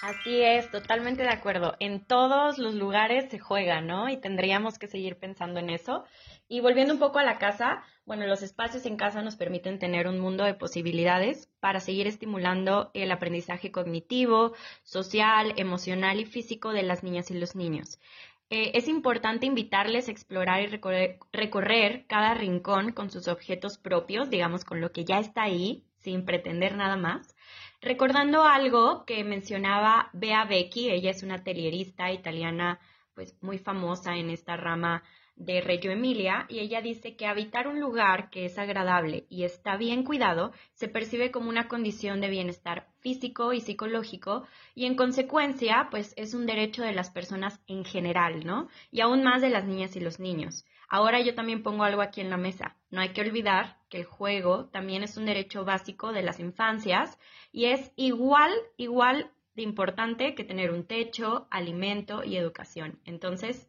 Así 0.00 0.40
es, 0.40 0.70
totalmente 0.70 1.24
de 1.24 1.30
acuerdo. 1.30 1.74
En 1.80 2.04
todos 2.04 2.56
los 2.56 2.74
lugares 2.74 3.28
se 3.30 3.38
juega, 3.38 3.80
¿no? 3.80 4.08
Y 4.08 4.16
tendríamos 4.16 4.78
que 4.78 4.86
seguir 4.86 5.18
pensando 5.18 5.60
en 5.60 5.70
eso. 5.70 6.04
Y 6.48 6.60
volviendo 6.60 6.94
un 6.94 6.98
poco 6.98 7.18
a 7.18 7.24
la 7.24 7.38
casa, 7.38 7.82
bueno, 8.06 8.26
los 8.26 8.42
espacios 8.42 8.86
en 8.86 8.96
casa 8.96 9.22
nos 9.22 9.36
permiten 9.36 9.78
tener 9.78 10.08
un 10.08 10.18
mundo 10.18 10.44
de 10.44 10.54
posibilidades 10.54 11.50
para 11.60 11.78
seguir 11.78 12.06
estimulando 12.06 12.90
el 12.94 13.12
aprendizaje 13.12 13.70
cognitivo, 13.70 14.54
social, 14.82 15.52
emocional 15.56 16.18
y 16.18 16.24
físico 16.24 16.72
de 16.72 16.84
las 16.84 17.02
niñas 17.02 17.30
y 17.30 17.38
los 17.38 17.54
niños. 17.54 18.00
Eh, 18.48 18.70
es 18.72 18.88
importante 18.88 19.44
invitarles 19.44 20.08
a 20.08 20.10
explorar 20.10 20.62
y 20.62 20.68
recorrer, 20.68 21.18
recorrer 21.32 22.06
cada 22.06 22.32
rincón 22.32 22.92
con 22.92 23.10
sus 23.10 23.28
objetos 23.28 23.76
propios, 23.76 24.30
digamos, 24.30 24.64
con 24.64 24.80
lo 24.80 24.90
que 24.90 25.04
ya 25.04 25.18
está 25.18 25.42
ahí, 25.42 25.84
sin 25.98 26.24
pretender 26.24 26.74
nada 26.76 26.96
más. 26.96 27.36
Recordando 27.82 28.44
algo 28.44 29.04
que 29.04 29.22
mencionaba 29.22 30.08
Bea 30.14 30.46
Becchi, 30.46 30.88
ella 30.88 31.10
es 31.10 31.22
una 31.22 31.34
atelierista 31.36 32.10
italiana 32.10 32.80
pues 33.14 33.36
muy 33.42 33.58
famosa 33.58 34.16
en 34.16 34.30
esta 34.30 34.56
rama 34.56 35.02
de 35.38 35.60
Reggio 35.60 35.92
Emilia 35.92 36.46
y 36.48 36.58
ella 36.58 36.82
dice 36.82 37.16
que 37.16 37.26
habitar 37.26 37.68
un 37.68 37.80
lugar 37.80 38.28
que 38.28 38.44
es 38.44 38.58
agradable 38.58 39.24
y 39.30 39.44
está 39.44 39.76
bien 39.76 40.02
cuidado 40.02 40.52
se 40.74 40.88
percibe 40.88 41.30
como 41.30 41.48
una 41.48 41.68
condición 41.68 42.20
de 42.20 42.28
bienestar 42.28 42.88
físico 43.00 43.52
y 43.52 43.60
psicológico 43.60 44.44
y 44.74 44.86
en 44.86 44.96
consecuencia 44.96 45.88
pues 45.90 46.12
es 46.16 46.34
un 46.34 46.46
derecho 46.46 46.82
de 46.82 46.92
las 46.92 47.10
personas 47.10 47.60
en 47.68 47.84
general, 47.84 48.44
¿no? 48.44 48.68
Y 48.90 49.00
aún 49.00 49.22
más 49.22 49.40
de 49.40 49.50
las 49.50 49.64
niñas 49.64 49.94
y 49.94 50.00
los 50.00 50.18
niños. 50.18 50.64
Ahora 50.88 51.20
yo 51.20 51.34
también 51.34 51.62
pongo 51.62 51.84
algo 51.84 52.02
aquí 52.02 52.20
en 52.20 52.30
la 52.30 52.36
mesa. 52.36 52.76
No 52.90 53.00
hay 53.00 53.10
que 53.10 53.20
olvidar 53.20 53.76
que 53.90 53.98
el 53.98 54.04
juego 54.04 54.66
también 54.66 55.02
es 55.02 55.16
un 55.16 55.26
derecho 55.26 55.64
básico 55.64 56.12
de 56.12 56.22
las 56.22 56.40
infancias 56.40 57.18
y 57.52 57.66
es 57.66 57.92
igual, 57.94 58.52
igual 58.76 59.30
de 59.54 59.62
importante 59.62 60.34
que 60.34 60.44
tener 60.44 60.72
un 60.72 60.84
techo, 60.84 61.46
alimento 61.50 62.24
y 62.24 62.36
educación. 62.36 62.98
Entonces, 63.04 63.68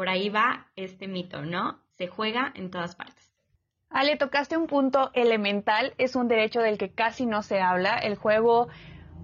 por 0.00 0.08
ahí 0.08 0.30
va 0.30 0.64
este 0.76 1.08
mito, 1.08 1.42
¿no? 1.42 1.78
Se 1.98 2.06
juega 2.06 2.52
en 2.54 2.70
todas 2.70 2.96
partes. 2.96 3.34
Ale, 3.90 4.16
tocaste 4.16 4.56
un 4.56 4.66
punto 4.66 5.10
elemental, 5.12 5.92
es 5.98 6.16
un 6.16 6.26
derecho 6.26 6.62
del 6.62 6.78
que 6.78 6.90
casi 6.90 7.26
no 7.26 7.42
se 7.42 7.60
habla. 7.60 7.98
El 7.98 8.16
juego, 8.16 8.68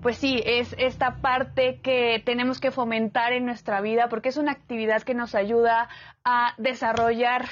pues 0.03 0.19
sí, 0.19 0.43
es 0.45 0.77
esta 0.79 1.23
parte 1.23 1.81
que 1.81 2.23
tenemos 2.27 2.61
que 2.61 2.73
fomentar 2.73 3.33
en 3.33 3.47
nuestra 3.47 3.81
vida 3.81 4.11
porque 4.11 4.29
es 4.29 4.37
una 4.37 4.53
actividad 4.53 5.03
que 5.03 5.15
nos 5.15 5.35
ayuda 5.35 5.89
a 6.25 6.53
desarrollar 6.59 7.47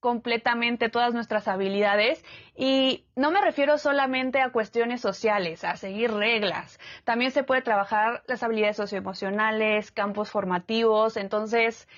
completamente 0.00 0.88
todas 0.88 1.14
nuestras 1.14 1.46
habilidades 1.46 2.24
y 2.56 3.06
no 3.14 3.30
me 3.30 3.40
refiero 3.40 3.78
solamente 3.78 4.40
a 4.40 4.50
cuestiones 4.50 5.00
sociales, 5.00 5.62
a 5.62 5.76
seguir 5.76 6.12
reglas. 6.12 6.80
También 7.04 7.30
se 7.30 7.44
puede 7.44 7.62
trabajar 7.62 8.24
las 8.26 8.42
habilidades 8.42 8.76
socioemocionales, 8.76 9.92
campos 9.92 10.30
formativos, 10.30 11.16
entonces 11.16 11.88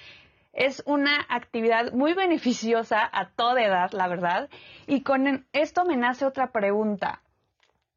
es 0.52 0.82
una 0.86 1.26
actividad 1.28 1.92
muy 1.92 2.14
beneficiosa 2.14 3.08
a 3.12 3.30
toda 3.30 3.62
edad, 3.62 3.90
la 3.92 4.08
verdad. 4.08 4.48
Y 4.86 5.02
con 5.02 5.46
esto 5.52 5.84
me 5.84 5.96
nace 5.96 6.24
otra 6.24 6.52
pregunta. 6.52 7.22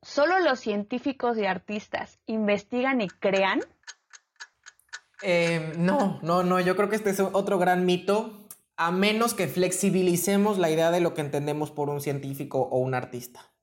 ¿Solo 0.01 0.39
los 0.39 0.59
científicos 0.59 1.37
y 1.37 1.45
artistas 1.45 2.19
investigan 2.25 3.01
y 3.01 3.07
crean? 3.07 3.61
Eh, 5.21 5.73
no, 5.77 6.19
no, 6.21 6.43
no, 6.43 6.59
yo 6.59 6.75
creo 6.75 6.89
que 6.89 6.97
este 6.97 7.09
es 7.09 7.21
otro 7.21 7.57
gran 7.57 7.85
mito, 7.85 8.47
a 8.75 8.91
menos 8.91 9.33
que 9.33 9.47
flexibilicemos 9.47 10.57
la 10.57 10.69
idea 10.69 10.91
de 10.91 10.99
lo 10.99 11.13
que 11.13 11.21
entendemos 11.21 11.71
por 11.71 11.89
un 11.89 12.01
científico 12.01 12.59
o 12.59 12.79
un 12.79 12.93
artista. 12.93 13.53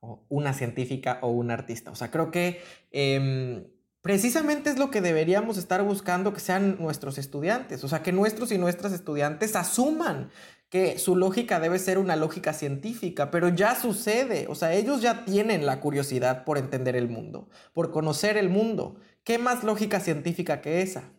O 0.00 0.24
una 0.28 0.52
científica 0.52 1.20
o 1.22 1.28
un 1.28 1.52
artista. 1.52 1.92
O 1.92 1.94
sea, 1.94 2.10
creo 2.10 2.32
que 2.32 2.60
em, 2.90 3.68
precisamente 4.06 4.70
es 4.70 4.78
lo 4.78 4.92
que 4.92 5.00
deberíamos 5.00 5.58
estar 5.58 5.82
buscando 5.82 6.32
que 6.32 6.38
sean 6.38 6.76
nuestros 6.78 7.18
estudiantes. 7.18 7.82
O 7.82 7.88
sea, 7.88 8.04
que 8.04 8.12
nuestros 8.12 8.52
y 8.52 8.58
nuestras 8.58 8.92
estudiantes 8.92 9.56
asuman 9.56 10.30
que 10.68 11.00
su 11.00 11.16
lógica 11.16 11.58
debe 11.58 11.80
ser 11.80 11.98
una 11.98 12.14
lógica 12.14 12.52
científica, 12.52 13.32
pero 13.32 13.48
ya 13.48 13.74
sucede, 13.74 14.46
o 14.48 14.54
sea, 14.54 14.74
ellos 14.74 15.02
ya 15.02 15.24
tienen 15.24 15.66
la 15.66 15.80
curiosidad 15.80 16.44
por 16.44 16.56
entender 16.56 16.94
el 16.94 17.08
mundo, 17.08 17.48
por 17.72 17.90
conocer 17.90 18.36
el 18.36 18.48
mundo. 18.48 19.00
¿Qué 19.24 19.38
más 19.38 19.64
lógica 19.64 19.98
científica 19.98 20.60
que 20.60 20.82
esa? 20.82 21.10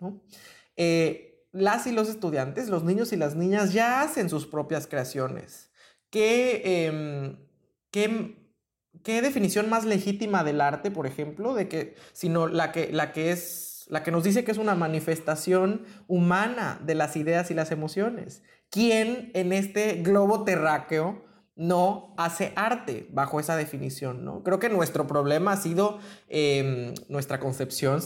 Eh, 0.78 1.46
las 1.52 1.88
y 1.88 1.92
los 1.92 2.08
estudiantes, 2.08 2.70
los 2.70 2.86
niños 2.86 3.12
y 3.12 3.18
las 3.18 3.36
niñas 3.36 3.74
ya 3.74 4.02
hacen 4.02 4.30
sus 4.30 4.48
propias 4.48 4.88
creaciones. 4.88 5.72
¿Qué, 6.10 6.86
em, 6.88 7.36
qué, 7.92 8.47
qué 9.04 9.22
definición 9.22 9.70
más 9.70 9.86
legítima 9.86 10.44
del 10.44 10.62
arte, 10.62 10.92
por 10.92 11.08
ejemplo, 11.08 11.54
de 11.54 11.68
que, 11.68 11.96
sino 12.14 12.48
la 12.48 12.72
que, 12.72 12.92
la 12.92 13.12
que 13.12 13.32
es 13.32 13.68
la 13.90 14.04
que 14.04 14.12
nos 14.12 14.24
dice 14.24 14.44
que 14.44 14.52
es 14.52 14.58
una 14.58 14.76
manifestación 14.76 15.86
humana 16.08 16.80
de 16.84 16.96
las 16.96 17.16
ideas 17.16 17.52
y 17.52 17.54
las 17.54 17.72
emociones. 17.72 18.44
¿Quién 18.70 19.32
en 19.34 19.54
este 19.54 20.02
globo 20.02 20.44
terráqueo 20.44 21.24
no 21.56 22.14
hace 22.18 22.52
arte 22.56 23.08
bajo 23.12 23.40
esa 23.40 23.56
definición? 23.56 24.26
¿no? 24.26 24.44
Creo 24.44 24.60
que 24.60 24.70
nuestro 24.70 25.08
problema 25.08 25.54
ha 25.54 25.58
sido 25.58 26.00
em, 26.28 26.94
nuestra 27.08 27.40
concepción 27.40 28.02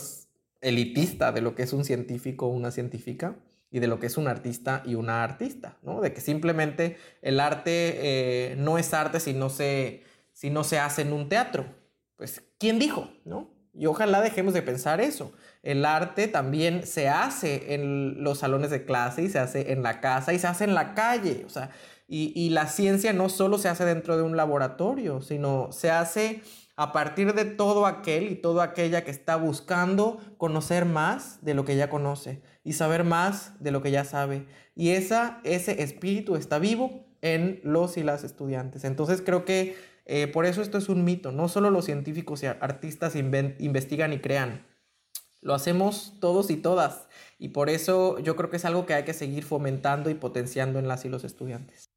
elitista 0.62 1.31
de 1.31 1.41
lo 1.41 1.55
que 1.55 1.63
es 1.63 1.74
un 1.74 1.83
científico 1.83 2.45
o 2.45 2.50
una 2.50 2.69
científica 2.69 3.36
y 3.71 3.79
de 3.79 3.88
lo 3.88 4.00
que 4.00 4.07
es 4.07 4.17
un 4.17 4.27
artista 4.27 4.83
y 4.86 4.95
una 4.95 5.24
artista, 5.24 5.77
¿no? 5.81 6.01
De 6.01 6.13
que 6.13 6.19
simplemente 6.19 6.98
el 7.21 7.39
arte 7.39 8.51
eh, 8.51 8.55
no 8.57 8.77
es 8.77 8.93
arte 8.93 9.21
si 9.21 9.33
no, 9.33 9.50
se, 9.50 10.03
si 10.33 10.50
no 10.50 10.63
se 10.63 10.79
hace 10.79 11.03
en 11.03 11.13
un 11.13 11.29
teatro. 11.29 11.65
Pues, 12.15 12.43
¿quién 12.57 12.79
dijo? 12.79 13.09
¿No? 13.25 13.50
Y 13.73 13.85
ojalá 13.85 14.21
dejemos 14.21 14.53
de 14.53 14.61
pensar 14.61 15.00
eso. 15.00 15.31
El 15.63 15.85
arte 15.85 16.27
también 16.27 16.85
se 16.85 17.07
hace 17.07 17.73
en 17.73 18.23
los 18.23 18.39
salones 18.39 18.69
de 18.69 18.85
clase 18.85 19.23
y 19.23 19.29
se 19.29 19.39
hace 19.39 19.71
en 19.71 19.81
la 19.81 20.01
casa 20.01 20.33
y 20.33 20.39
se 20.39 20.47
hace 20.47 20.65
en 20.65 20.73
la 20.73 20.93
calle. 20.93 21.43
O 21.45 21.50
sea, 21.50 21.69
y, 22.07 22.33
y 22.35 22.50
la 22.50 22.67
ciencia 22.67 23.13
no 23.13 23.29
solo 23.29 23.57
se 23.57 23.69
hace 23.69 23.85
dentro 23.85 24.17
de 24.17 24.23
un 24.23 24.35
laboratorio, 24.35 25.21
sino 25.21 25.71
se 25.71 25.89
hace 25.89 26.41
a 26.75 26.91
partir 26.91 27.33
de 27.33 27.45
todo 27.45 27.85
aquel 27.85 28.31
y 28.31 28.35
toda 28.35 28.63
aquella 28.63 29.03
que 29.03 29.11
está 29.11 29.35
buscando 29.35 30.19
conocer 30.38 30.85
más 30.85 31.38
de 31.41 31.53
lo 31.53 31.63
que 31.63 31.75
ya 31.75 31.89
conoce 31.89 32.41
y 32.63 32.73
saber 32.73 33.03
más 33.03 33.53
de 33.59 33.71
lo 33.71 33.81
que 33.81 33.91
ya 33.91 34.03
sabe. 34.03 34.47
Y 34.75 34.89
esa, 34.89 35.39
ese 35.43 35.83
espíritu 35.83 36.35
está 36.35 36.59
vivo 36.59 37.05
en 37.21 37.59
los 37.63 37.97
y 37.97 38.03
las 38.03 38.23
estudiantes. 38.23 38.83
Entonces 38.83 39.21
creo 39.21 39.45
que 39.45 39.75
eh, 40.05 40.27
por 40.27 40.46
eso 40.46 40.62
esto 40.62 40.77
es 40.77 40.89
un 40.89 41.03
mito. 41.03 41.31
No 41.31 41.48
solo 41.48 41.70
los 41.70 41.86
científicos 41.86 42.43
y 42.43 42.48
artistas 42.48 43.15
investigan 43.15 44.13
y 44.13 44.20
crean. 44.20 44.65
Lo 45.41 45.53
hacemos 45.53 46.13
todos 46.20 46.51
y 46.51 46.58
todas. 46.58 47.08
Y 47.39 47.50
por 47.50 47.70
eso 47.70 48.20
yo 48.20 48.36
creo 48.36 48.50
que 48.50 48.58
es 48.58 48.65
algo 48.65 48.86
que 48.86 48.93
hay 48.93 49.03
que 49.03 49.13
seguir 49.13 49.43
fomentando 49.43 50.10
y 50.10 50.13
potenciando 50.13 50.79
en 50.79 50.88
las 50.88 51.05
y 51.05 51.10
los 51.10 51.24
estudiantes. 51.24 51.89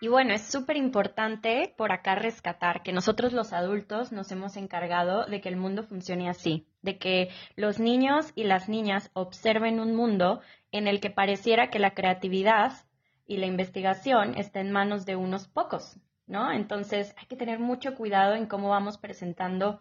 Y 0.00 0.08
bueno, 0.08 0.34
es 0.34 0.42
súper 0.42 0.76
importante 0.76 1.72
por 1.76 1.92
acá 1.92 2.16
rescatar 2.16 2.82
que 2.82 2.92
nosotros 2.92 3.32
los 3.32 3.52
adultos 3.52 4.10
nos 4.10 4.32
hemos 4.32 4.56
encargado 4.56 5.26
de 5.26 5.40
que 5.40 5.48
el 5.48 5.56
mundo 5.56 5.84
funcione 5.84 6.28
así, 6.28 6.66
de 6.82 6.98
que 6.98 7.30
los 7.54 7.78
niños 7.78 8.32
y 8.34 8.42
las 8.42 8.68
niñas 8.68 9.10
observen 9.12 9.78
un 9.78 9.94
mundo 9.94 10.40
en 10.72 10.88
el 10.88 10.98
que 10.98 11.10
pareciera 11.10 11.70
que 11.70 11.78
la 11.78 11.94
creatividad 11.94 12.72
y 13.28 13.36
la 13.36 13.46
investigación 13.46 14.36
está 14.36 14.58
en 14.58 14.72
manos 14.72 15.06
de 15.06 15.14
unos 15.14 15.46
pocos, 15.46 15.98
¿no? 16.32 16.50
Entonces 16.50 17.14
hay 17.18 17.26
que 17.26 17.36
tener 17.36 17.58
mucho 17.60 17.94
cuidado 17.94 18.34
en 18.34 18.46
cómo 18.46 18.70
vamos 18.70 18.96
presentando 18.96 19.80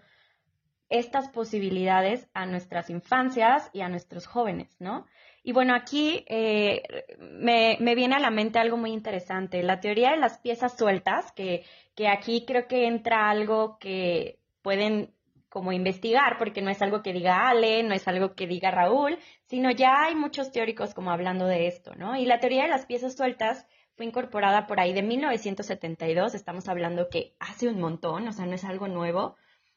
estas 0.90 1.30
posibilidades 1.30 2.28
a 2.34 2.46
nuestras 2.46 2.90
infancias 2.90 3.70
y 3.72 3.80
a 3.80 3.88
nuestros 3.88 4.28
jóvenes, 4.28 4.76
¿no? 4.78 5.06
Y 5.44 5.54
bueno, 5.54 5.74
aquí 5.74 6.26
eh, 6.28 6.84
me, 7.20 7.78
viene 7.96 8.16
a 8.16 8.20
la 8.20 8.30
mente 8.30 8.60
algo 8.60 8.76
muy 8.76 8.92
interesante, 8.92 9.64
la 9.64 9.80
teoría 9.80 10.12
de 10.12 10.18
las 10.18 10.40
piezas 10.40 10.78
sueltas, 10.78 11.32
que, 11.32 11.64
que 11.96 12.10
aquí 12.10 12.44
creo 12.46 12.68
que 12.68 12.86
entra 12.86 13.30
algo 13.30 13.80
que 13.80 14.38
pueden 14.62 15.16
como 15.48 15.72
investigar, 15.72 16.38
porque 16.38 16.62
no 16.62 16.70
es 16.70 16.82
algo 16.82 17.02
que 17.02 17.14
diga 17.14 17.48
Ale, 17.48 17.84
no 17.84 17.94
es 17.94 18.08
algo 18.10 18.36
que 18.36 18.46
diga 18.46 18.72
Raúl, 18.72 19.18
sino 19.46 19.72
ya 19.72 20.04
hay 20.04 20.16
muchos 20.16 20.52
teóricos 20.52 20.94
como 20.94 21.12
hablando 21.12 21.46
de 21.46 21.68
esto, 21.68 21.96
¿no? 21.96 22.18
Y 22.18 22.26
la 22.26 22.40
teoría 22.40 22.64
de 22.64 22.70
las 22.70 22.86
piezas 22.86 23.16
sueltas 23.16 23.66
fue 24.02 24.08
incorporada 24.08 24.66
por 24.66 24.80
ahí 24.80 24.94
de 24.94 25.04
1972, 25.04 26.34
estamos 26.34 26.68
hablando 26.68 27.08
que 27.08 27.36
hace 27.38 27.68
un 27.68 27.80
montón, 27.80 28.28
o 28.28 28.34
sea, 28.34 28.48
no 28.48 28.56
es 28.56 28.66
algo 28.66 28.88
nuevo, 28.88 29.36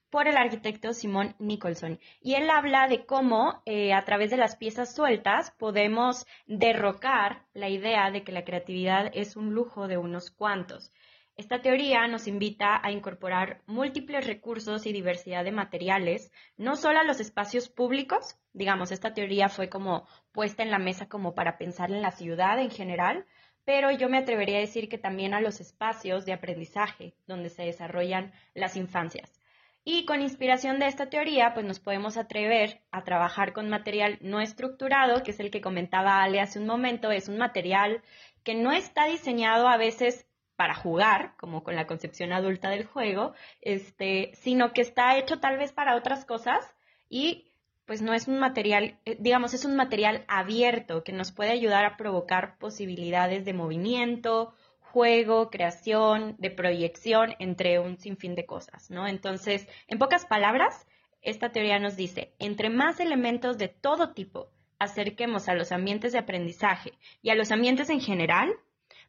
por 0.09 0.29
el 0.29 0.39
arquitecto 0.39 0.95
Simón 0.95 1.37
Nicholson. 1.39 2.01
Y 2.23 2.33
él 2.33 2.49
habla 2.49 2.89
de 2.89 3.05
cómo 3.05 3.61
eh, 3.67 3.93
a 3.93 4.03
través 4.07 4.31
de 4.31 4.39
las 4.39 4.57
piezas 4.57 4.95
sueltas 4.95 5.51
podemos 5.59 6.25
derrocar 6.47 7.45
la 7.53 7.69
idea 7.69 8.11
de 8.11 8.25
que 8.25 8.33
la 8.33 8.45
creatividad 8.45 9.11
es 9.13 9.37
un 9.37 9.53
lujo 9.53 9.89
de 9.89 9.99
unos 9.99 10.31
cuantos. 10.31 10.91
Esta 11.37 11.61
teoría 11.61 12.09
nos 12.09 12.27
invita 12.27 12.81
a 12.83 12.93
incorporar 12.93 13.61
múltiples 13.67 14.27
recursos 14.27 14.87
y 14.87 14.95
diversidad 14.95 15.45
de 15.45 15.53
materiales, 15.53 16.33
no 16.57 16.77
solo 16.77 17.01
a 17.01 17.05
los 17.05 17.21
espacios 17.21 17.69
públicos, 17.69 18.39
digamos, 18.55 18.91
esta 18.91 19.13
teoría 19.13 19.51
fue 19.51 19.69
como 19.69 20.09
puesta 20.33 20.63
en 20.63 20.71
la 20.71 20.79
mesa 20.79 21.11
como 21.11 21.35
para 21.35 21.59
pensar 21.59 21.91
en 21.91 22.01
la 22.01 22.13
ciudad 22.13 22.59
en 22.59 22.71
general, 22.71 23.27
pero 23.65 23.91
yo 23.91 24.09
me 24.09 24.19
atrevería 24.19 24.59
a 24.59 24.61
decir 24.61 24.89
que 24.89 24.99
también 24.99 25.35
a 25.35 25.41
los 25.41 25.61
espacios 25.61 26.25
de 26.25 26.33
aprendizaje 26.33 27.15
donde 27.27 27.51
se 27.51 27.65
desarrollan 27.65 28.33
las 28.55 28.77
infancias. 28.77 29.41
Y 29.87 30.07
con 30.07 30.23
inspiración 30.23 30.79
de 30.79 30.87
esta 30.87 31.11
teoría, 31.11 31.53
pues 31.53 31.67
nos 31.67 31.79
podemos 31.79 32.17
atrever 32.17 32.81
a 32.91 33.05
trabajar 33.05 33.53
con 33.53 33.69
material 33.69 34.19
no 34.23 34.41
estructurado, 34.41 35.23
que 35.23 35.33
es 35.33 35.41
el 35.41 35.51
que 35.51 35.61
comentaba 35.61 36.23
Ale 36.23 36.41
hace 36.41 36.59
un 36.59 36.67
momento, 36.67 37.11
es 37.11 37.29
un 37.29 37.37
material 37.37 38.03
que 38.45 38.55
no 38.55 38.73
está 38.73 39.05
diseñado 39.05 39.69
a 39.69 39.77
veces 39.77 40.27
para 40.57 40.75
jugar, 40.75 41.35
como 41.37 41.65
con 41.65 41.75
la 41.75 41.87
concepción 41.87 42.33
adulta 42.33 42.71
del 42.71 42.87
juego, 42.87 43.35
este, 43.61 44.33
sino 44.35 44.73
que 44.73 44.81
está 44.81 45.19
hecho 45.19 45.39
tal 45.39 45.59
vez 45.59 45.73
para 45.73 45.97
otras 45.97 46.25
cosas 46.25 46.75
y 47.11 47.53
pues 47.87 48.03
no 48.03 48.15
es 48.15 48.29
un 48.29 48.39
material, 48.39 48.99
eh, 49.05 49.17
digamos, 49.21 49.55
es 49.55 49.65
un 49.65 49.77
material 49.77 50.25
abierto 50.29 51.05
que 51.05 51.13
nos 51.13 51.33
puede 51.33 51.51
ayudar 51.51 51.85
a 51.85 51.97
provocar 51.97 52.59
posibilidades 52.59 53.45
de 53.45 53.53
movimiento, 53.53 54.55
juego, 54.81 55.51
creación, 55.51 56.37
de 56.39 56.51
proyección, 56.51 57.35
entre 57.39 57.79
un 57.79 57.99
sinfín 57.99 58.35
de 58.35 58.47
cosas, 58.47 58.91
¿no? 58.91 59.07
Entonces, 59.07 59.67
en 59.89 59.99
pocas 59.99 60.25
palabras, 60.25 60.87
esta 61.21 61.51
teoría 61.51 61.79
nos 61.79 61.97
dice, 61.97 62.35
entre 62.39 62.71
más 62.71 63.01
elementos 63.01 63.59
de 63.59 63.69
todo 63.69 64.13
tipo 64.13 64.51
acerquemos 64.79 65.49
a 65.49 65.55
los 65.55 65.73
ambientes 65.73 66.13
de 66.13 66.19
aprendizaje 66.19 66.93
y 67.23 67.31
a 67.31 67.35
los 67.35 67.51
ambientes 67.51 67.91
en 67.91 68.01
general, 68.01 68.53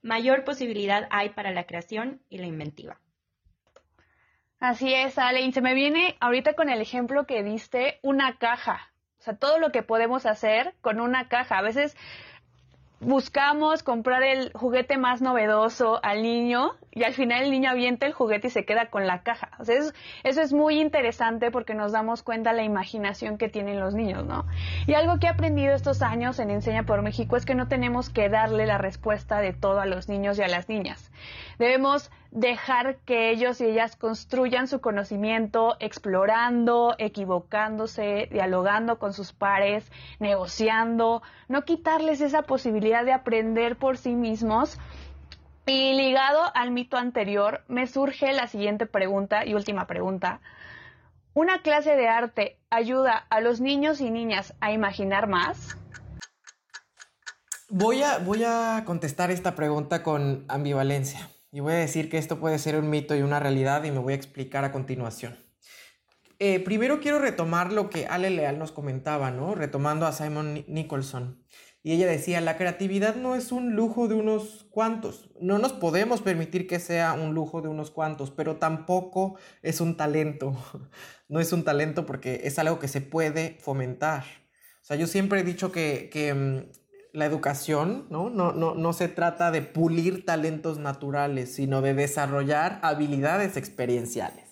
mayor 0.01 0.43
posibilidad 0.43 1.07
hay 1.11 1.29
para 1.29 1.51
la 1.51 1.65
creación 1.65 2.21
y 2.29 2.38
la 2.38 2.47
inventiva. 2.47 2.99
Así 4.59 4.93
es, 4.93 5.17
Ale. 5.17 5.41
Y 5.41 5.51
se 5.51 5.61
me 5.61 5.73
viene 5.73 6.15
ahorita 6.19 6.53
con 6.53 6.69
el 6.69 6.81
ejemplo 6.81 7.25
que 7.25 7.43
diste, 7.43 7.99
una 8.01 8.37
caja. 8.37 8.91
O 9.19 9.23
sea, 9.23 9.35
todo 9.35 9.59
lo 9.59 9.71
que 9.71 9.83
podemos 9.83 10.25
hacer 10.25 10.75
con 10.81 11.01
una 11.01 11.27
caja. 11.27 11.57
A 11.57 11.61
veces 11.61 11.95
buscamos 12.99 13.83
comprar 13.83 14.23
el 14.23 14.51
juguete 14.53 14.97
más 14.97 15.21
novedoso 15.21 15.99
al 16.03 16.23
niño 16.23 16.71
y 16.91 17.03
al 17.03 17.13
final 17.13 17.43
el 17.43 17.51
niño 17.51 17.69
avienta 17.69 18.05
el 18.05 18.13
juguete 18.13 18.47
y 18.47 18.51
se 18.51 18.65
queda 18.65 18.89
con 18.89 19.05
la 19.05 19.21
caja. 19.21 19.51
O 19.59 19.65
sea, 19.65 19.75
eso, 19.75 19.91
eso, 20.23 20.41
es 20.41 20.53
muy 20.53 20.79
interesante 20.79 21.51
porque 21.51 21.75
nos 21.75 21.91
damos 21.91 22.23
cuenta 22.23 22.53
la 22.53 22.63
imaginación 22.63 23.37
que 23.37 23.49
tienen 23.49 23.79
los 23.79 23.93
niños, 23.93 24.25
¿no? 24.25 24.45
Y 24.87 24.93
algo 24.93 25.19
que 25.19 25.27
he 25.27 25.29
aprendido 25.29 25.75
estos 25.75 26.01
años 26.01 26.39
en 26.39 26.49
Enseña 26.49 26.83
por 26.83 27.01
México 27.01 27.35
es 27.35 27.45
que 27.45 27.55
no 27.55 27.67
tenemos 27.67 28.09
que 28.09 28.29
darle 28.29 28.65
la 28.65 28.77
respuesta 28.77 29.39
de 29.39 29.53
todo 29.53 29.81
a 29.81 29.85
los 29.85 30.07
niños 30.07 30.39
y 30.39 30.43
a 30.43 30.47
las 30.47 30.69
niñas. 30.69 31.11
Debemos 31.59 32.11
dejar 32.35 32.97
que 33.05 33.31
ellos 33.31 33.61
y 33.61 33.65
ellas 33.65 33.95
construyan 33.95 34.67
su 34.67 34.81
conocimiento 34.81 35.77
explorando, 35.79 36.93
equivocándose, 36.97 38.27
dialogando 38.29 38.99
con 38.99 39.13
sus 39.13 39.31
pares, 39.31 39.89
negociando, 40.19 41.23
no 41.47 41.63
quitarles 41.63 42.19
esa 42.19 42.41
posibilidad 42.41 43.05
de 43.05 43.13
aprender 43.13 43.77
por 43.77 43.97
sí 43.97 44.15
mismos. 44.15 44.77
Y 45.65 45.93
ligado 45.93 46.41
al 46.53 46.71
mito 46.71 46.97
anterior, 46.97 47.63
me 47.69 47.87
surge 47.87 48.33
la 48.33 48.47
siguiente 48.47 48.85
pregunta 48.85 49.45
y 49.45 49.55
última 49.55 49.87
pregunta. 49.87 50.41
¿Una 51.33 51.61
clase 51.61 51.95
de 51.95 52.09
arte 52.09 52.59
ayuda 52.69 53.25
a 53.29 53.39
los 53.39 53.61
niños 53.61 54.01
y 54.01 54.11
niñas 54.11 54.53
a 54.59 54.73
imaginar 54.73 55.27
más? 55.27 55.77
Voy 57.69 58.03
a, 58.03 58.19
voy 58.19 58.43
a 58.43 58.83
contestar 58.85 59.31
esta 59.31 59.55
pregunta 59.55 60.03
con 60.03 60.45
ambivalencia 60.49 61.29
y 61.55 61.61
voy 61.61 61.71
a 61.71 61.77
decir 61.77 62.09
que 62.09 62.17
esto 62.17 62.37
puede 62.37 62.59
ser 62.59 62.75
un 62.75 62.89
mito 62.89 63.15
y 63.15 63.21
una 63.21 63.39
realidad 63.39 63.85
y 63.85 63.91
me 63.91 63.99
voy 63.99 64.11
a 64.11 64.17
explicar 64.17 64.65
a 64.65 64.73
continuación. 64.73 65.37
Eh, 66.37 66.59
primero 66.59 66.99
quiero 66.99 67.17
retomar 67.17 67.71
lo 67.71 67.89
que 67.89 68.07
Ale 68.07 68.29
Leal 68.29 68.59
nos 68.59 68.73
comentaba, 68.73 69.31
¿no? 69.31 69.55
Retomando 69.55 70.05
a 70.05 70.11
Simon 70.11 70.65
Nicholson. 70.67 71.41
Y 71.81 71.93
ella 71.93 72.07
decía, 72.07 72.41
la 72.41 72.57
creatividad 72.57 73.15
no 73.15 73.35
es 73.35 73.53
un 73.53 73.73
lujo 73.73 74.09
de 74.09 74.15
unos 74.15 74.65
cuantos. 74.69 75.29
No 75.39 75.57
nos 75.57 75.71
podemos 75.71 76.21
permitir 76.21 76.67
que 76.67 76.79
sea 76.79 77.13
un 77.13 77.33
lujo 77.33 77.61
de 77.61 77.69
unos 77.69 77.89
cuantos, 77.89 78.31
pero 78.31 78.57
tampoco 78.57 79.37
es 79.61 79.79
un 79.79 79.95
talento. 79.95 80.57
No 81.29 81.39
es 81.39 81.51
un 81.53 81.63
talento 81.63 82.05
porque 82.05 82.41
es 82.43 82.59
algo 82.59 82.77
que 82.77 82.87
se 82.87 83.01
puede 83.01 83.57
fomentar. 83.59 84.25
O 84.79 84.85
sea, 84.85 84.95
yo 84.95 85.07
siempre 85.07 85.39
he 85.39 85.43
dicho 85.43 85.71
que, 85.71 86.07
que 86.11 86.31
mm, 86.35 86.69
la 87.15 87.25
educación 87.25 88.08
¿no? 88.10 88.30
No, 88.30 88.51
no, 88.51 88.75
no 88.75 88.93
se 88.93 89.08
trata 89.08 89.51
de 89.51 89.62
pulir 89.62 90.25
talentos 90.25 90.78
naturales, 90.78 91.56
sino 91.56 91.82
de 91.82 91.93
desarrollar 91.93 92.80
habilidades 92.82 93.58
experienciales. 93.58 94.45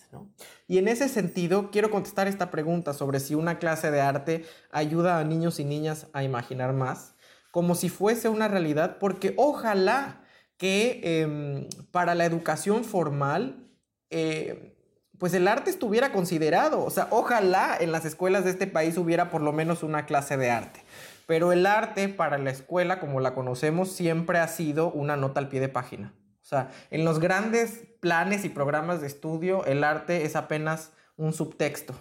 Y 0.68 0.78
en 0.78 0.88
ese 0.88 1.10
sentido, 1.10 1.72
quiero 1.72 1.90
contestar 1.92 2.28
esta 2.28 2.52
pregunta 2.52 2.94
sobre 2.94 3.20
si 3.20 3.36
una 3.36 3.60
clase 3.60 3.92
de 3.92 4.02
arte 4.02 4.46
ayuda 4.72 5.20
a 5.20 5.24
niños 5.24 5.60
y 5.60 5.66
niñas 5.66 6.08
a 6.14 6.24
imaginar 6.24 6.74
más, 6.74 7.16
como 7.52 7.76
si 7.76 7.90
fuese 7.90 8.30
una 8.30 8.48
realidad, 8.48 8.98
porque 9.00 9.34
ojalá 9.38 10.22
que 10.58 11.02
em, 11.04 11.68
para 11.92 12.16
la 12.16 12.26
educación 12.26 12.84
formal, 12.84 13.68
eh, 14.10 14.78
pues 15.20 15.34
el 15.34 15.48
arte 15.48 15.70
estuviera 15.70 16.12
considerado. 16.12 16.84
O 16.84 16.90
sea, 16.90 17.08
ojalá 17.12 17.78
en 17.80 17.92
las 17.92 18.06
escuelas 18.06 18.44
de 18.44 18.52
este 18.52 18.68
país 18.68 18.98
hubiera 18.98 19.30
por 19.30 19.42
lo 19.42 19.52
menos 19.52 19.84
una 19.84 20.06
clase 20.06 20.38
de 20.38 20.52
arte. 20.52 20.82
Pero 21.26 21.52
el 21.52 21.66
arte 21.66 22.10
para 22.10 22.38
la 22.38 22.52
escuela, 22.52 23.00
como 23.00 23.20
la 23.20 23.34
conocemos, 23.34 23.92
siempre 23.92 24.40
ha 24.40 24.48
sido 24.48 24.92
una 24.92 25.16
nota 25.16 25.40
al 25.40 25.50
pie 25.50 25.60
de 25.60 25.70
página. 25.70 26.14
O 26.42 26.46
sea, 26.46 26.72
en 26.92 27.06
los 27.06 27.20
grandes 27.20 27.84
planes 28.02 28.44
y 28.44 28.50
programas 28.50 29.00
de 29.00 29.08
estudio, 29.08 29.66
el 29.66 29.84
arte 29.84 30.26
es 30.26 30.36
apenas 30.36 30.92
un 31.16 31.32
subtexto. 31.32 31.96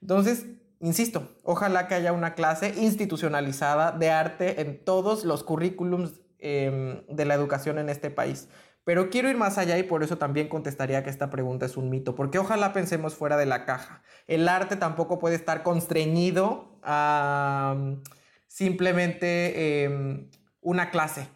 Entonces, 0.00 0.46
insisto, 0.78 1.28
ojalá 1.42 1.88
que 1.88 1.94
haya 1.94 2.12
una 2.12 2.34
clase 2.34 2.72
institucionalizada 2.76 3.92
de 3.92 4.10
arte 4.10 4.60
en 4.60 4.84
todos 4.84 5.24
los 5.24 5.42
currículums 5.42 6.20
em, 6.38 7.04
de 7.08 7.24
la 7.24 7.34
educación 7.34 7.78
en 7.78 7.88
este 7.88 8.10
país. 8.10 8.48
Pero 8.84 9.10
quiero 9.10 9.28
ir 9.28 9.36
más 9.36 9.58
allá 9.58 9.76
y 9.76 9.82
por 9.82 10.02
eso 10.02 10.18
también 10.18 10.48
contestaría 10.48 11.02
que 11.02 11.10
esta 11.10 11.28
pregunta 11.28 11.66
es 11.66 11.76
un 11.76 11.90
mito, 11.90 12.14
porque 12.14 12.38
ojalá 12.38 12.72
pensemos 12.72 13.14
fuera 13.14 13.36
de 13.36 13.46
la 13.46 13.66
caja. 13.66 14.02
El 14.26 14.48
arte 14.48 14.76
tampoco 14.76 15.18
puede 15.18 15.34
estar 15.34 15.62
constreñido 15.62 16.78
a 16.82 17.74
mm, 17.76 18.02
simplemente 18.50 19.84
em, 19.84 20.28
una 20.60 20.90
clase 20.90 21.28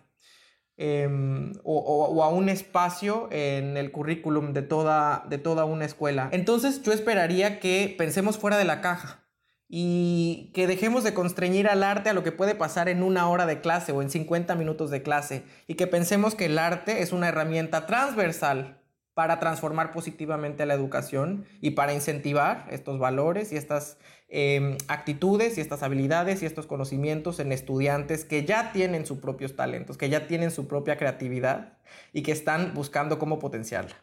Em, 0.77 1.53
o, 1.63 2.25
a 2.25 2.29
un 2.31 2.49
espacio 2.49 3.29
en 3.31 3.77
el 3.77 3.93
currículum 3.93 4.53
de 4.53 4.63
toda, 4.63 5.25
de 5.29 5.39
toda 5.39 5.65
una 5.67 5.85
escuela. 5.85 6.29
Entonces 6.33 6.83
yo 6.83 6.93
esperaría 6.93 7.61
que 7.61 7.95
pensemos 7.97 8.39
fuera 8.39 8.59
de 8.59 8.65
la 8.65 8.81
caja 8.81 9.25
y 9.69 10.51
que 10.53 10.67
dejemos 10.67 11.05
de 11.05 11.15
constreñir 11.15 11.69
al 11.69 11.85
arte 11.85 12.11
a 12.11 12.13
lo 12.13 12.25
que 12.25 12.33
puede 12.33 12.57
pasar 12.57 12.89
en 12.89 13.05
una 13.05 13.29
hora 13.29 13.47
de 13.47 13.61
clase 13.61 13.93
o 13.93 14.03
en 14.03 14.11
50 14.11 14.57
minutos 14.57 14.91
de 14.91 15.05
clase 15.05 15.45
y 15.69 15.75
que 15.75 15.87
pensemos 15.87 16.35
que 16.35 16.47
el 16.47 16.59
arte 16.59 17.03
es 17.03 17.13
una 17.13 17.29
herramienta 17.29 17.87
transversal 17.87 18.83
para 19.15 19.39
transformar 19.39 19.93
positivamente 19.93 20.67
la 20.67 20.75
educación 20.75 21.47
y 21.61 21.71
para 21.71 21.95
incentivar 21.95 22.67
estos 22.71 22.99
valores 22.99 23.53
y 23.53 23.57
estas 23.57 23.99
em, 24.29 24.77
actitudes 24.89 25.57
y 25.57 25.61
estas 25.61 25.83
habilidades 25.83 26.43
y 26.43 26.47
estos 26.47 26.67
conocimientos 26.67 27.39
en 27.39 27.53
estudiantes 27.53 28.25
que 28.25 28.45
ya 28.45 28.73
tienen 28.73 29.07
sus 29.07 29.19
propios 29.19 29.55
talentos, 29.55 29.97
que 29.97 30.09
ya 30.09 30.27
tienen 30.27 30.51
su 30.51 30.67
propia 30.67 30.97
creatividad 30.97 31.79
y 32.13 32.23
que 32.23 32.33
están 32.33 32.75
buscando 32.75 33.19
cómo 33.19 33.39
potenciarla. 33.39 33.95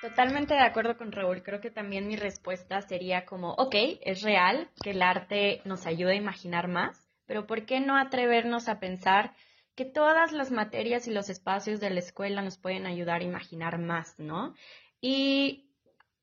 Totalmente 0.00 0.52
de 0.52 0.60
acuerdo 0.60 0.98
con 0.98 1.12
Raúl. 1.12 1.42
Creo 1.42 1.62
que 1.62 1.70
también 1.70 2.06
mi 2.06 2.16
respuesta 2.16 2.82
sería 2.82 3.24
como, 3.24 3.52
ok, 3.54 3.74
es 4.02 4.20
real 4.20 4.68
que 4.82 4.90
el 4.90 5.00
arte 5.00 5.62
nos 5.64 5.86
ayuda 5.86 6.12
a 6.12 6.16
imaginar 6.16 6.68
más, 6.68 7.08
pero 7.26 7.46
¿por 7.46 7.64
qué 7.64 7.80
no 7.80 7.96
atrevernos 7.96 8.68
a 8.68 8.80
pensar 8.80 9.32
que 9.74 9.84
todas 9.84 10.32
las 10.32 10.50
materias 10.50 11.08
y 11.08 11.12
los 11.12 11.28
espacios 11.28 11.80
de 11.80 11.90
la 11.90 11.98
escuela 12.00 12.42
nos 12.42 12.58
pueden 12.58 12.86
ayudar 12.86 13.20
a 13.20 13.24
imaginar 13.24 13.78
más, 13.78 14.18
¿no? 14.18 14.54
Y 15.00 15.70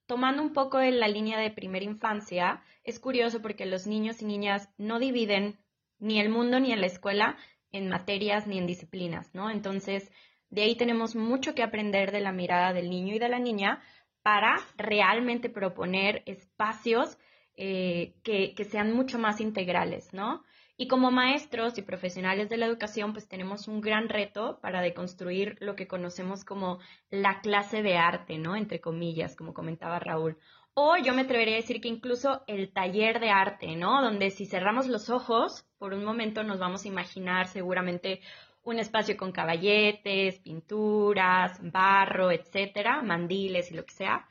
tomando 0.05 0.41
un 0.41 0.53
poco 0.53 0.79
en 0.79 0.99
la 0.99 1.07
línea 1.07 1.39
de 1.39 1.51
primera 1.51 1.85
infancia, 1.85 2.63
es 2.83 2.99
curioso 2.99 3.41
porque 3.41 3.65
los 3.65 3.87
niños 3.87 4.21
y 4.21 4.25
niñas 4.25 4.69
no 4.77 4.99
dividen 4.99 5.59
ni 5.99 6.19
el 6.19 6.29
mundo 6.29 6.59
ni 6.59 6.75
la 6.75 6.87
escuela 6.87 7.37
en 7.71 7.89
materias 7.89 8.47
ni 8.47 8.57
en 8.57 8.67
disciplinas, 8.67 9.33
¿no? 9.33 9.49
Entonces, 9.49 10.11
de 10.49 10.63
ahí 10.63 10.75
tenemos 10.75 11.15
mucho 11.15 11.53
que 11.53 11.63
aprender 11.63 12.11
de 12.11 12.21
la 12.21 12.31
mirada 12.31 12.73
del 12.73 12.89
niño 12.89 13.15
y 13.15 13.19
de 13.19 13.29
la 13.29 13.39
niña 13.39 13.81
para 14.21 14.57
realmente 14.77 15.49
proponer 15.49 16.23
espacios 16.25 17.17
eh, 17.55 18.15
que 18.23 18.65
sean 18.65 18.93
mucho 18.93 19.19
más 19.19 19.41
integrales, 19.41 20.13
¿no? 20.13 20.43
Y 20.81 20.87
como 20.87 21.11
maestros 21.11 21.77
y 21.77 21.83
profesionales 21.83 22.49
de 22.49 22.57
la 22.57 22.65
educación, 22.65 23.13
pues 23.13 23.27
tenemos 23.27 23.67
un 23.67 23.81
gran 23.81 24.09
reto 24.09 24.57
para 24.63 24.81
deconstruir 24.81 25.55
lo 25.59 25.75
que 25.75 25.87
conocemos 25.87 26.43
como 26.43 26.79
la 27.11 27.39
clase 27.41 27.83
de 27.83 27.97
arte, 27.97 28.39
¿no? 28.39 28.55
Entre 28.55 28.81
comillas, 28.81 29.35
como 29.35 29.53
comentaba 29.53 29.99
Raúl. 29.99 30.39
O 30.73 30.97
yo 30.97 31.13
me 31.13 31.21
atrevería 31.21 31.53
a 31.53 31.57
decir 31.57 31.81
que 31.81 31.87
incluso 31.87 32.41
el 32.47 32.73
taller 32.73 33.19
de 33.19 33.29
arte, 33.29 33.75
¿no? 33.75 34.01
Donde 34.01 34.31
si 34.31 34.47
cerramos 34.47 34.87
los 34.87 35.11
ojos, 35.11 35.67
por 35.77 35.93
un 35.93 36.03
momento 36.03 36.41
nos 36.41 36.57
vamos 36.57 36.83
a 36.83 36.87
imaginar 36.87 37.45
seguramente 37.45 38.21
un 38.63 38.79
espacio 38.79 39.15
con 39.17 39.31
caballetes, 39.31 40.39
pinturas, 40.39 41.59
barro, 41.61 42.31
etcétera, 42.31 43.03
mandiles 43.03 43.69
y 43.69 43.75
lo 43.75 43.85
que 43.85 43.93
sea. 43.93 44.27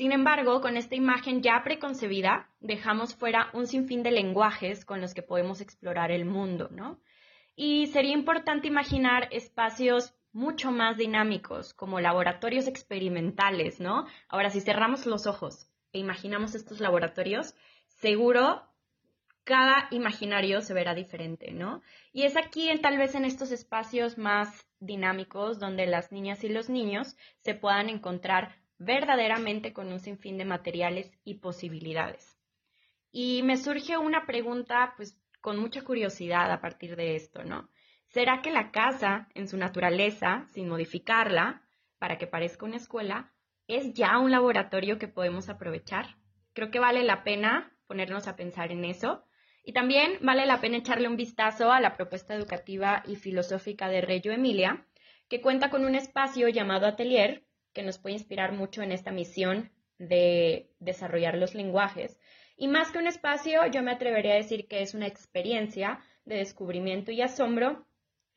Sin 0.00 0.12
embargo, 0.12 0.62
con 0.62 0.78
esta 0.78 0.94
imagen 0.94 1.42
ya 1.42 1.60
preconcebida, 1.62 2.48
dejamos 2.60 3.14
fuera 3.14 3.50
un 3.52 3.66
sinfín 3.66 4.02
de 4.02 4.10
lenguajes 4.10 4.86
con 4.86 5.02
los 5.02 5.12
que 5.12 5.20
podemos 5.20 5.60
explorar 5.60 6.10
el 6.10 6.24
mundo, 6.24 6.70
¿no? 6.72 6.98
Y 7.54 7.86
sería 7.88 8.14
importante 8.14 8.66
imaginar 8.66 9.28
espacios 9.30 10.14
mucho 10.32 10.72
más 10.72 10.96
dinámicos, 10.96 11.74
como 11.74 12.00
laboratorios 12.00 12.66
experimentales, 12.66 13.78
¿no? 13.78 14.06
Ahora, 14.30 14.48
si 14.48 14.62
cerramos 14.62 15.04
los 15.04 15.26
ojos 15.26 15.68
e 15.92 15.98
imaginamos 15.98 16.54
estos 16.54 16.80
laboratorios, 16.80 17.54
seguro 17.88 18.62
cada 19.44 19.86
imaginario 19.90 20.62
se 20.62 20.72
verá 20.72 20.94
diferente, 20.94 21.50
¿no? 21.52 21.82
Y 22.14 22.22
es 22.22 22.38
aquí, 22.38 22.70
tal 22.80 22.96
vez 22.96 23.14
en 23.14 23.26
estos 23.26 23.52
espacios 23.52 24.16
más 24.16 24.66
dinámicos, 24.78 25.58
donde 25.58 25.84
las 25.86 26.10
niñas 26.10 26.42
y 26.42 26.48
los 26.48 26.70
niños 26.70 27.18
se 27.40 27.54
puedan 27.54 27.90
encontrar 27.90 28.59
verdaderamente 28.80 29.74
con 29.74 29.92
un 29.92 30.00
sinfín 30.00 30.38
de 30.38 30.46
materiales 30.46 31.12
y 31.22 31.34
posibilidades. 31.34 32.38
Y 33.12 33.42
me 33.42 33.58
surge 33.58 33.98
una 33.98 34.24
pregunta, 34.24 34.94
pues, 34.96 35.20
con 35.42 35.58
mucha 35.58 35.82
curiosidad 35.82 36.50
a 36.50 36.60
partir 36.60 36.96
de 36.96 37.14
esto, 37.14 37.44
¿no? 37.44 37.68
¿Será 38.08 38.40
que 38.40 38.50
la 38.50 38.70
casa, 38.70 39.28
en 39.34 39.48
su 39.48 39.58
naturaleza, 39.58 40.46
sin 40.52 40.68
modificarla, 40.68 41.62
para 41.98 42.16
que 42.16 42.26
parezca 42.26 42.64
una 42.64 42.76
escuela, 42.76 43.32
es 43.68 43.92
ya 43.92 44.18
un 44.18 44.30
laboratorio 44.30 44.98
que 44.98 45.08
podemos 45.08 45.50
aprovechar? 45.50 46.16
Creo 46.54 46.70
que 46.70 46.80
vale 46.80 47.04
la 47.04 47.22
pena 47.22 47.72
ponernos 47.86 48.28
a 48.28 48.36
pensar 48.36 48.72
en 48.72 48.84
eso. 48.86 49.24
Y 49.62 49.74
también 49.74 50.18
vale 50.22 50.46
la 50.46 50.60
pena 50.62 50.78
echarle 50.78 51.06
un 51.06 51.16
vistazo 51.16 51.70
a 51.70 51.80
la 51.80 51.96
propuesta 51.96 52.34
educativa 52.34 53.02
y 53.06 53.16
filosófica 53.16 53.88
de 53.88 54.00
Reggio 54.00 54.32
Emilia, 54.32 54.86
que 55.28 55.42
cuenta 55.42 55.68
con 55.68 55.84
un 55.84 55.94
espacio 55.94 56.48
llamado 56.48 56.86
Atelier, 56.86 57.44
que 57.72 57.82
nos 57.82 57.98
puede 57.98 58.14
inspirar 58.14 58.52
mucho 58.52 58.82
en 58.82 58.92
esta 58.92 59.12
misión 59.12 59.70
de 59.98 60.70
desarrollar 60.78 61.36
los 61.36 61.54
lenguajes. 61.54 62.18
Y 62.56 62.68
más 62.68 62.90
que 62.90 62.98
un 62.98 63.06
espacio, 63.06 63.66
yo 63.66 63.82
me 63.82 63.92
atrevería 63.92 64.32
a 64.32 64.36
decir 64.36 64.66
que 64.68 64.82
es 64.82 64.94
una 64.94 65.06
experiencia 65.06 66.00
de 66.24 66.36
descubrimiento 66.36 67.10
y 67.10 67.22
asombro, 67.22 67.86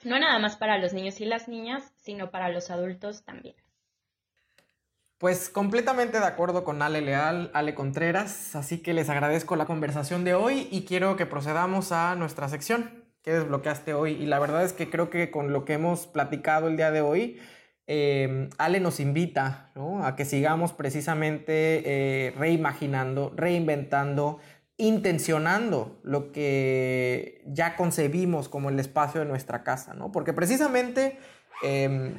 no 0.04 0.20
nada 0.20 0.40
más 0.40 0.58
para 0.58 0.78
los 0.78 0.94
niños 0.94 1.20
y 1.22 1.26
las 1.26 1.48
niñas, 1.48 1.94
sino 1.98 2.32
para 2.32 2.50
los 2.50 2.70
adultos 2.70 3.24
también. 3.24 3.56
Pues 5.18 5.50
completamente 5.50 6.20
de 6.20 6.26
acuerdo 6.26 6.66
con 6.66 6.82
Ale 6.82 7.00
Leal, 7.00 7.50
Ale 7.54 7.76
Contreras, 7.76 8.58
así 8.58 8.82
que 8.82 8.94
les 8.94 9.10
agradezco 9.10 9.56
la 9.56 9.66
conversación 9.66 10.26
de 10.26 10.34
hoy 10.34 10.68
y 10.70 10.84
quiero 10.84 11.16
que 11.16 11.26
procedamos 11.26 11.94
a 11.94 12.16
nuestra 12.16 12.50
sección 12.50 13.06
que 13.24 13.32
desbloqueaste 13.32 13.94
hoy. 13.94 14.14
Y 14.14 14.26
la 14.26 14.40
verdad 14.40 14.64
es 14.64 14.74
que 14.74 14.90
creo 14.90 15.10
que 15.10 15.32
con 15.32 15.54
lo 15.54 15.64
que 15.64 15.74
hemos 15.74 16.08
platicado 16.08 16.68
el 16.68 16.76
día 16.76 16.92
de 16.92 17.02
hoy, 17.02 17.40
Em, 17.86 18.50
Ale 18.58 18.80
nos 18.80 19.02
invita 19.02 19.72
a 20.04 20.16
que 20.16 20.24
sigamos 20.24 20.72
precisamente 20.72 21.84
eh, 21.86 22.32
reimaginando, 22.38 23.34
reinventando, 23.36 24.40
intencionando 24.78 26.00
lo 26.04 26.32
que 26.32 27.44
ya 27.46 27.76
concebimos 27.76 28.48
como 28.48 28.70
el 28.70 28.80
espacio 28.80 29.20
de 29.20 29.28
nuestra 29.28 29.64
casa, 29.64 29.94
¿no? 29.94 30.14
Porque 30.14 30.32
precisamente, 30.32 31.20
em, 31.62 32.16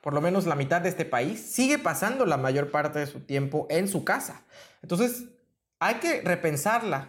por 0.00 0.14
lo 0.14 0.22
menos 0.22 0.46
la 0.46 0.54
mitad 0.54 0.80
de 0.80 0.88
este 0.88 1.04
país, 1.04 1.40
sigue 1.40 1.78
pasando 1.78 2.24
la 2.24 2.38
mayor 2.38 2.70
parte 2.70 2.98
de 2.98 3.06
su 3.06 3.20
tiempo 3.20 3.66
en 3.68 3.88
su 3.88 4.02
casa. 4.02 4.44
Entonces, 4.82 5.26
hay 5.78 5.96
que 5.96 6.22
repensarla. 6.22 7.08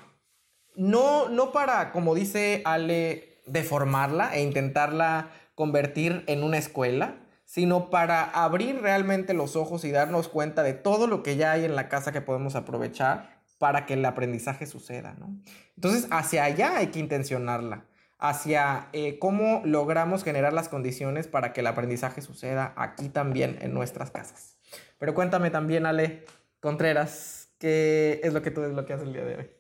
No, 0.76 1.30
no 1.30 1.52
para, 1.54 1.92
como 1.92 2.16
dice 2.16 2.62
Ale, 2.66 3.42
deformarla 3.46 4.36
e 4.36 4.42
intentarla 4.44 5.30
convertir 5.56 6.24
en 6.28 6.44
una 6.44 6.58
escuela, 6.58 7.16
sino 7.48 7.90
para 7.90 8.24
abrir 8.26 8.82
realmente 8.82 9.34
los 9.34 9.56
ojos 9.56 9.86
y 9.86 9.92
darnos 9.92 10.28
cuenta 10.28 10.64
de 10.64 10.74
todo 10.74 11.08
lo 11.08 11.24
que 11.24 11.38
ya 11.38 11.54
hay 11.54 11.64
en 11.64 11.76
la 11.76 11.88
casa 11.88 12.12
que 12.12 12.20
podemos 12.20 12.56
aprovechar 12.56 13.40
para 13.58 13.86
que 13.86 13.94
el 13.94 14.06
aprendizaje 14.06 14.66
suceda, 14.66 15.16
¿no? 15.18 15.34
Entonces, 15.76 16.08
hacia 16.12 16.44
allá 16.44 16.76
hay 16.78 16.88
que 16.88 17.00
intencionarla, 17.00 17.86
hacia 18.20 18.90
eh, 18.92 19.18
cómo 19.18 19.62
logramos 19.64 20.26
generar 20.26 20.52
las 20.52 20.68
condiciones 20.68 21.30
para 21.30 21.54
que 21.54 21.62
el 21.62 21.68
aprendizaje 21.68 22.22
suceda 22.22 22.74
aquí 22.76 23.08
también 23.08 23.58
en 23.62 23.74
nuestras 23.74 24.12
casas. 24.12 24.58
Pero 25.00 25.14
cuéntame 25.14 25.50
también, 25.50 25.86
Ale 25.86 26.26
Contreras, 26.60 27.54
¿qué 27.60 28.20
es 28.24 28.34
lo 28.34 28.42
que 28.42 28.52
tú 28.52 28.60
desbloqueas 28.60 29.02
el 29.02 29.14
día 29.14 29.24
de 29.24 29.36
hoy? 29.38 29.57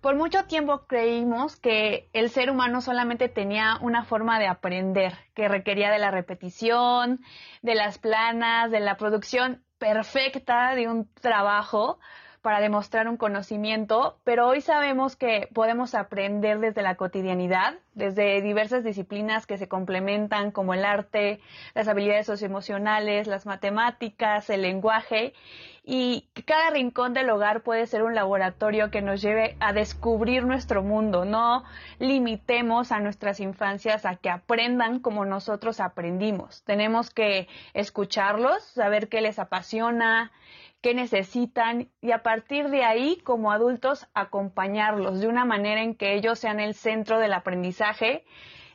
Por 0.00 0.16
mucho 0.16 0.44
tiempo 0.44 0.86
creímos 0.86 1.56
que 1.56 2.08
el 2.14 2.30
ser 2.30 2.50
humano 2.50 2.80
solamente 2.80 3.28
tenía 3.28 3.76
una 3.82 4.04
forma 4.04 4.38
de 4.38 4.46
aprender, 4.46 5.12
que 5.34 5.48
requería 5.48 5.90
de 5.90 5.98
la 5.98 6.10
repetición, 6.10 7.20
de 7.60 7.74
las 7.74 7.98
planas, 7.98 8.70
de 8.70 8.80
la 8.80 8.96
producción 8.96 9.62
perfecta 9.78 10.74
de 10.74 10.88
un 10.88 11.12
trabajo 11.14 11.98
para 12.42 12.60
demostrar 12.60 13.08
un 13.08 13.16
conocimiento, 13.16 14.18
pero 14.24 14.46
hoy 14.46 14.60
sabemos 14.60 15.16
que 15.16 15.48
podemos 15.52 15.94
aprender 15.94 16.58
desde 16.58 16.82
la 16.82 16.94
cotidianidad, 16.94 17.74
desde 17.94 18.40
diversas 18.40 18.82
disciplinas 18.82 19.46
que 19.46 19.58
se 19.58 19.68
complementan 19.68 20.50
como 20.50 20.72
el 20.74 20.84
arte, 20.84 21.40
las 21.74 21.88
habilidades 21.88 22.26
socioemocionales, 22.26 23.26
las 23.26 23.46
matemáticas, 23.46 24.48
el 24.48 24.62
lenguaje, 24.62 25.34
y 25.82 26.28
cada 26.44 26.70
rincón 26.70 27.14
del 27.14 27.30
hogar 27.30 27.62
puede 27.62 27.86
ser 27.86 28.02
un 28.02 28.14
laboratorio 28.14 28.90
que 28.90 29.02
nos 29.02 29.20
lleve 29.20 29.56
a 29.60 29.72
descubrir 29.72 30.44
nuestro 30.44 30.82
mundo. 30.82 31.24
No 31.24 31.64
limitemos 31.98 32.92
a 32.92 33.00
nuestras 33.00 33.40
infancias 33.40 34.04
a 34.04 34.16
que 34.16 34.30
aprendan 34.30 35.00
como 35.00 35.24
nosotros 35.24 35.80
aprendimos. 35.80 36.62
Tenemos 36.64 37.10
que 37.10 37.48
escucharlos, 37.74 38.62
saber 38.62 39.08
qué 39.08 39.20
les 39.20 39.38
apasiona, 39.38 40.30
qué 40.80 40.94
necesitan 40.94 41.90
y 42.00 42.12
a 42.12 42.22
partir 42.22 42.68
de 42.70 42.84
ahí, 42.84 43.16
como 43.24 43.52
adultos, 43.52 44.06
acompañarlos 44.14 45.20
de 45.20 45.28
una 45.28 45.44
manera 45.44 45.82
en 45.82 45.94
que 45.94 46.14
ellos 46.14 46.38
sean 46.38 46.60
el 46.60 46.74
centro 46.74 47.18
del 47.18 47.32
aprendizaje. 47.32 48.24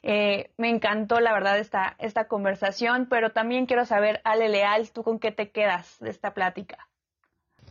Eh, 0.03 0.51
me 0.57 0.69
encantó, 0.69 1.19
la 1.19 1.33
verdad, 1.33 1.57
esta, 1.57 1.95
esta 1.97 2.27
conversación, 2.27 3.07
pero 3.09 3.31
también 3.31 3.65
quiero 3.65 3.85
saber, 3.85 4.21
Ale 4.23 4.49
Leal, 4.49 4.91
¿tú 4.91 5.03
con 5.03 5.19
qué 5.19 5.31
te 5.31 5.49
quedas 5.49 5.97
de 5.99 6.11
esta 6.11 6.33
plática? 6.33 6.87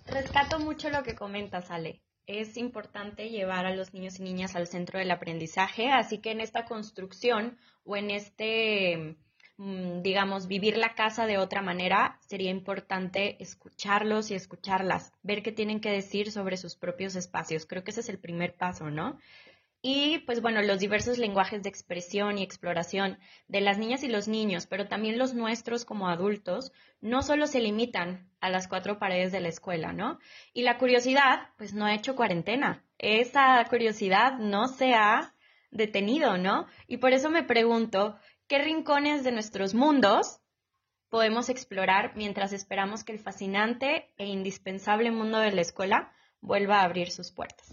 Rescato 0.06 0.58
mucho 0.58 0.90
lo 0.90 1.02
que 1.02 1.14
comentas, 1.14 1.70
Ale. 1.70 2.02
Es 2.26 2.56
importante 2.56 3.28
llevar 3.28 3.66
a 3.66 3.74
los 3.74 3.94
niños 3.94 4.18
y 4.18 4.22
niñas 4.22 4.56
al 4.56 4.66
centro 4.66 4.98
del 4.98 5.10
aprendizaje, 5.10 5.90
así 5.90 6.18
que 6.18 6.32
en 6.32 6.40
esta 6.40 6.64
construcción 6.64 7.58
o 7.84 7.96
en 7.96 8.10
este 8.10 9.16
digamos, 9.56 10.48
vivir 10.48 10.76
la 10.76 10.94
casa 10.94 11.26
de 11.26 11.38
otra 11.38 11.62
manera, 11.62 12.18
sería 12.20 12.50
importante 12.50 13.40
escucharlos 13.40 14.30
y 14.30 14.34
escucharlas, 14.34 15.12
ver 15.22 15.42
qué 15.42 15.52
tienen 15.52 15.80
que 15.80 15.90
decir 15.90 16.32
sobre 16.32 16.56
sus 16.56 16.74
propios 16.74 17.14
espacios. 17.14 17.64
Creo 17.66 17.84
que 17.84 17.92
ese 17.92 18.00
es 18.00 18.08
el 18.08 18.18
primer 18.18 18.54
paso, 18.54 18.90
¿no? 18.90 19.18
Y 19.86 20.20
pues 20.20 20.40
bueno, 20.40 20.62
los 20.62 20.80
diversos 20.80 21.18
lenguajes 21.18 21.62
de 21.62 21.68
expresión 21.68 22.38
y 22.38 22.42
exploración 22.42 23.18
de 23.48 23.60
las 23.60 23.76
niñas 23.76 24.02
y 24.02 24.08
los 24.08 24.28
niños, 24.28 24.66
pero 24.66 24.88
también 24.88 25.18
los 25.18 25.34
nuestros 25.34 25.84
como 25.84 26.08
adultos, 26.08 26.72
no 27.02 27.22
solo 27.22 27.46
se 27.46 27.60
limitan 27.60 28.30
a 28.40 28.48
las 28.48 28.66
cuatro 28.66 28.98
paredes 28.98 29.30
de 29.30 29.40
la 29.40 29.48
escuela, 29.48 29.92
¿no? 29.92 30.18
Y 30.54 30.62
la 30.62 30.78
curiosidad, 30.78 31.50
pues 31.58 31.74
no 31.74 31.84
ha 31.84 31.94
hecho 31.94 32.16
cuarentena. 32.16 32.82
Esa 32.96 33.62
curiosidad 33.68 34.38
no 34.38 34.68
se 34.68 34.94
ha 34.94 35.34
detenido, 35.70 36.38
¿no? 36.38 36.66
Y 36.86 36.96
por 36.96 37.12
eso 37.12 37.28
me 37.28 37.42
pregunto, 37.42 38.16
¿Qué 38.46 38.58
rincones 38.58 39.24
de 39.24 39.32
nuestros 39.32 39.74
mundos 39.74 40.40
podemos 41.08 41.48
explorar 41.48 42.12
mientras 42.14 42.52
esperamos 42.52 43.02
que 43.02 43.12
el 43.12 43.18
fascinante 43.18 44.12
e 44.18 44.26
indispensable 44.26 45.10
mundo 45.10 45.38
de 45.38 45.50
la 45.50 45.62
escuela 45.62 46.12
vuelva 46.42 46.80
a 46.80 46.84
abrir 46.84 47.10
sus 47.10 47.32
puertas? 47.32 47.72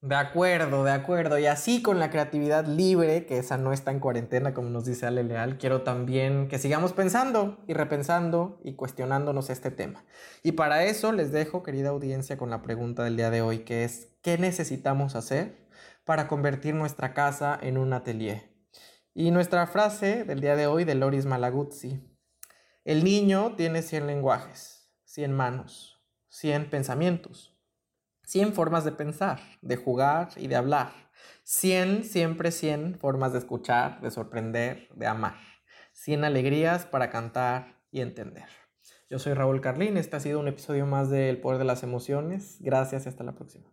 De 0.00 0.14
acuerdo, 0.14 0.84
de 0.84 0.92
acuerdo. 0.92 1.40
Y 1.40 1.46
así 1.46 1.82
con 1.82 1.98
la 1.98 2.10
creatividad 2.10 2.66
libre, 2.66 3.26
que 3.26 3.38
esa 3.38 3.56
no 3.56 3.72
está 3.72 3.90
en 3.90 3.98
cuarentena, 3.98 4.54
como 4.54 4.70
nos 4.70 4.84
dice 4.84 5.06
Ale 5.06 5.24
Leal, 5.24 5.58
quiero 5.58 5.82
también 5.82 6.46
que 6.46 6.60
sigamos 6.60 6.92
pensando 6.92 7.58
y 7.66 7.74
repensando 7.74 8.60
y 8.62 8.74
cuestionándonos 8.74 9.50
este 9.50 9.72
tema. 9.72 10.04
Y 10.44 10.52
para 10.52 10.84
eso 10.84 11.10
les 11.10 11.32
dejo, 11.32 11.64
querida 11.64 11.88
audiencia, 11.88 12.36
con 12.36 12.48
la 12.48 12.62
pregunta 12.62 13.02
del 13.02 13.16
día 13.16 13.30
de 13.30 13.42
hoy, 13.42 13.60
que 13.60 13.82
es, 13.82 14.08
¿qué 14.22 14.38
necesitamos 14.38 15.16
hacer 15.16 15.66
para 16.04 16.28
convertir 16.28 16.74
nuestra 16.74 17.12
casa 17.12 17.58
en 17.60 17.76
un 17.76 17.92
atelier? 17.92 18.51
Y 19.14 19.30
nuestra 19.30 19.66
frase 19.66 20.24
del 20.24 20.40
día 20.40 20.56
de 20.56 20.66
hoy 20.66 20.84
de 20.84 20.94
Loris 20.94 21.26
Malaguzzi. 21.26 22.00
El 22.82 23.04
niño 23.04 23.54
tiene 23.56 23.82
100 23.82 24.06
lenguajes, 24.06 24.90
100 25.04 25.34
manos, 25.34 26.02
100 26.30 26.70
pensamientos, 26.70 27.54
100 28.24 28.54
formas 28.54 28.86
de 28.86 28.92
pensar, 28.92 29.38
de 29.60 29.76
jugar 29.76 30.30
y 30.36 30.46
de 30.46 30.56
hablar. 30.56 30.94
100, 31.44 32.04
siempre 32.04 32.50
100 32.52 32.98
formas 32.98 33.34
de 33.34 33.40
escuchar, 33.40 34.00
de 34.00 34.10
sorprender, 34.10 34.88
de 34.94 35.06
amar. 35.06 35.36
100 35.92 36.24
alegrías 36.24 36.86
para 36.86 37.10
cantar 37.10 37.82
y 37.90 38.00
entender. 38.00 38.48
Yo 39.10 39.18
soy 39.18 39.34
Raúl 39.34 39.60
Carlín, 39.60 39.98
este 39.98 40.16
ha 40.16 40.20
sido 40.20 40.40
un 40.40 40.48
episodio 40.48 40.86
más 40.86 41.10
de 41.10 41.28
El 41.28 41.38
Poder 41.38 41.58
de 41.58 41.66
las 41.66 41.82
Emociones. 41.82 42.56
Gracias 42.60 43.04
y 43.04 43.10
hasta 43.10 43.24
la 43.24 43.34
próxima. 43.34 43.70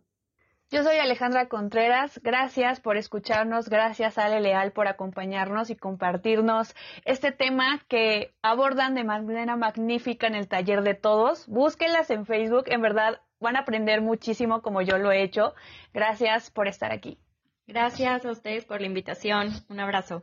Yo 0.72 0.84
soy 0.84 0.98
Alejandra 0.98 1.48
Contreras, 1.48 2.20
gracias 2.22 2.78
por 2.78 2.96
escucharnos, 2.96 3.68
gracias 3.68 4.18
Ale 4.18 4.40
Leal 4.40 4.70
por 4.70 4.86
acompañarnos 4.86 5.68
y 5.68 5.74
compartirnos 5.74 6.76
este 7.04 7.32
tema 7.32 7.80
que 7.88 8.32
abordan 8.40 8.94
de 8.94 9.02
manera 9.02 9.56
magnífica 9.56 10.28
en 10.28 10.36
el 10.36 10.46
taller 10.46 10.82
de 10.82 10.94
todos. 10.94 11.48
Búsquenlas 11.48 12.08
en 12.10 12.24
Facebook, 12.24 12.66
en 12.66 12.82
verdad 12.82 13.20
van 13.40 13.56
a 13.56 13.60
aprender 13.60 14.00
muchísimo 14.00 14.62
como 14.62 14.80
yo 14.80 14.96
lo 14.98 15.10
he 15.10 15.24
hecho. 15.24 15.54
Gracias 15.92 16.52
por 16.52 16.68
estar 16.68 16.92
aquí. 16.92 17.18
Gracias 17.66 18.24
a 18.24 18.30
ustedes 18.30 18.64
por 18.64 18.80
la 18.80 18.86
invitación. 18.86 19.48
Un 19.68 19.80
abrazo. 19.80 20.22